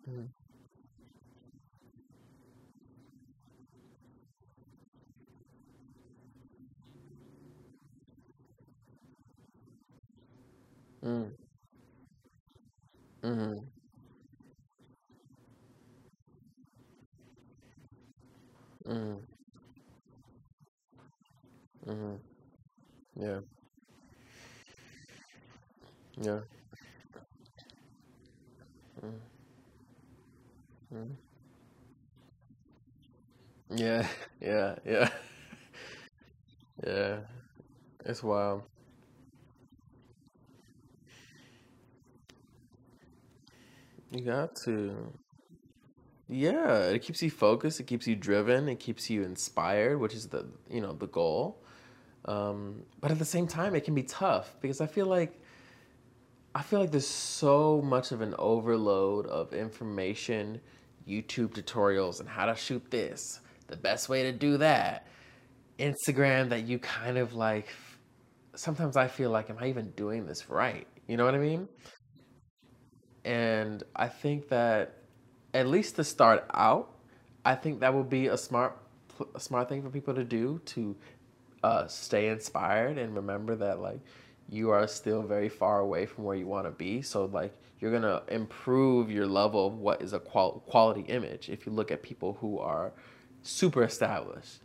[0.07, 0.27] Hmm.
[11.11, 11.35] Mm,
[13.23, 13.71] mm,
[18.87, 19.21] mm,
[21.87, 22.21] mm,
[23.17, 23.41] yeah,
[26.21, 26.41] yeah,
[29.03, 29.21] mm,
[30.93, 31.17] mm,
[33.77, 34.07] yeah,
[34.41, 35.09] yeah, yeah,
[36.87, 37.19] yeah.
[38.05, 38.63] It's wild.
[44.11, 45.13] You got to.
[46.29, 50.29] Yeah, it keeps you focused, it keeps you driven, it keeps you inspired, which is
[50.29, 51.65] the, you know, the goal.
[52.25, 55.41] Um, but at the same time, it can be tough because I feel like
[56.55, 60.61] I feel like there's so much of an overload of information,
[61.09, 65.07] YouTube tutorials and how to shoot this, the best way to do that,
[65.79, 67.69] Instagram that you kind of like
[68.55, 70.87] sometimes I feel like am I even doing this right?
[71.09, 71.69] You know what I mean?
[73.25, 74.97] And I think that
[75.53, 76.93] at least to start out,
[77.45, 78.77] I think that would be a smart
[79.35, 80.97] a smart thing for people to do to
[81.63, 84.01] uh, stay inspired and remember that like
[84.49, 87.03] you are still very far away from where you want to be.
[87.03, 91.67] So like you're gonna improve your level of what is a qual- quality image if
[91.67, 92.93] you look at people who are
[93.43, 94.61] super established.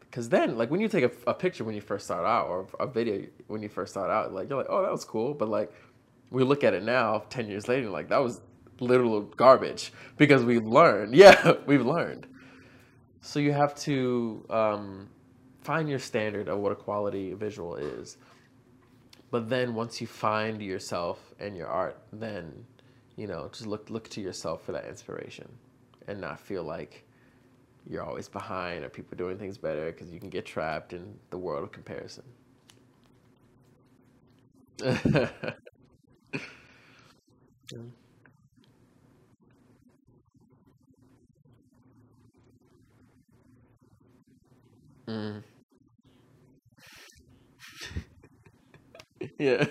[0.00, 2.66] Because then, like when you take a, a picture when you first start out, or
[2.80, 5.34] a video when you first start out, like you're like, oh, that was cool.
[5.34, 5.72] But like
[6.30, 8.40] we look at it now, ten years later, like that was
[8.80, 11.14] literal garbage because we've learned.
[11.16, 12.26] Yeah, we've learned.
[13.22, 15.08] So you have to um,
[15.62, 18.16] find your standard of what a quality visual is.
[19.30, 22.66] But then once you find yourself and your art, then
[23.16, 25.48] you know just look look to yourself for that inspiration,
[26.08, 27.04] and not feel like
[27.88, 31.38] you're always behind or people doing things better because you can get trapped in the
[31.38, 32.24] world of comparison.
[37.70, 37.94] question.
[45.08, 45.42] Mm.
[49.38, 49.66] yeah.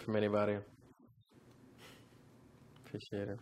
[0.00, 0.56] From anybody.
[2.86, 3.38] Appreciate it.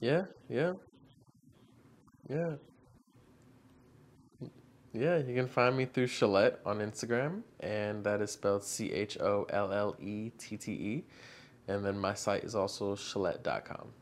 [0.00, 0.24] Yeah.
[0.48, 0.74] Yeah.
[2.28, 2.56] Yeah.
[4.92, 5.18] Yeah.
[5.18, 9.46] You can find me through Chollette on Instagram, and that is spelled C H O
[9.50, 11.04] L L E T T E.
[11.68, 13.92] And then my site is also Chollette.com.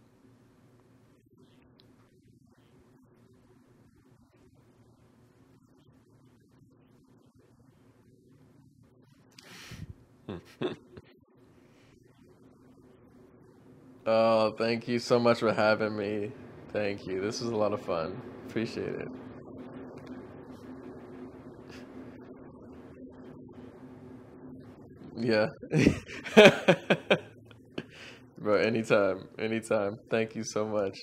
[14.06, 16.32] Oh, thank you so much for having me.
[16.72, 17.20] Thank you.
[17.20, 18.20] This was a lot of fun.
[18.48, 19.08] Appreciate it.
[25.16, 25.50] Yeah.
[28.44, 29.28] Bro, anytime.
[29.38, 29.98] Anytime.
[30.08, 30.98] Thank you so much.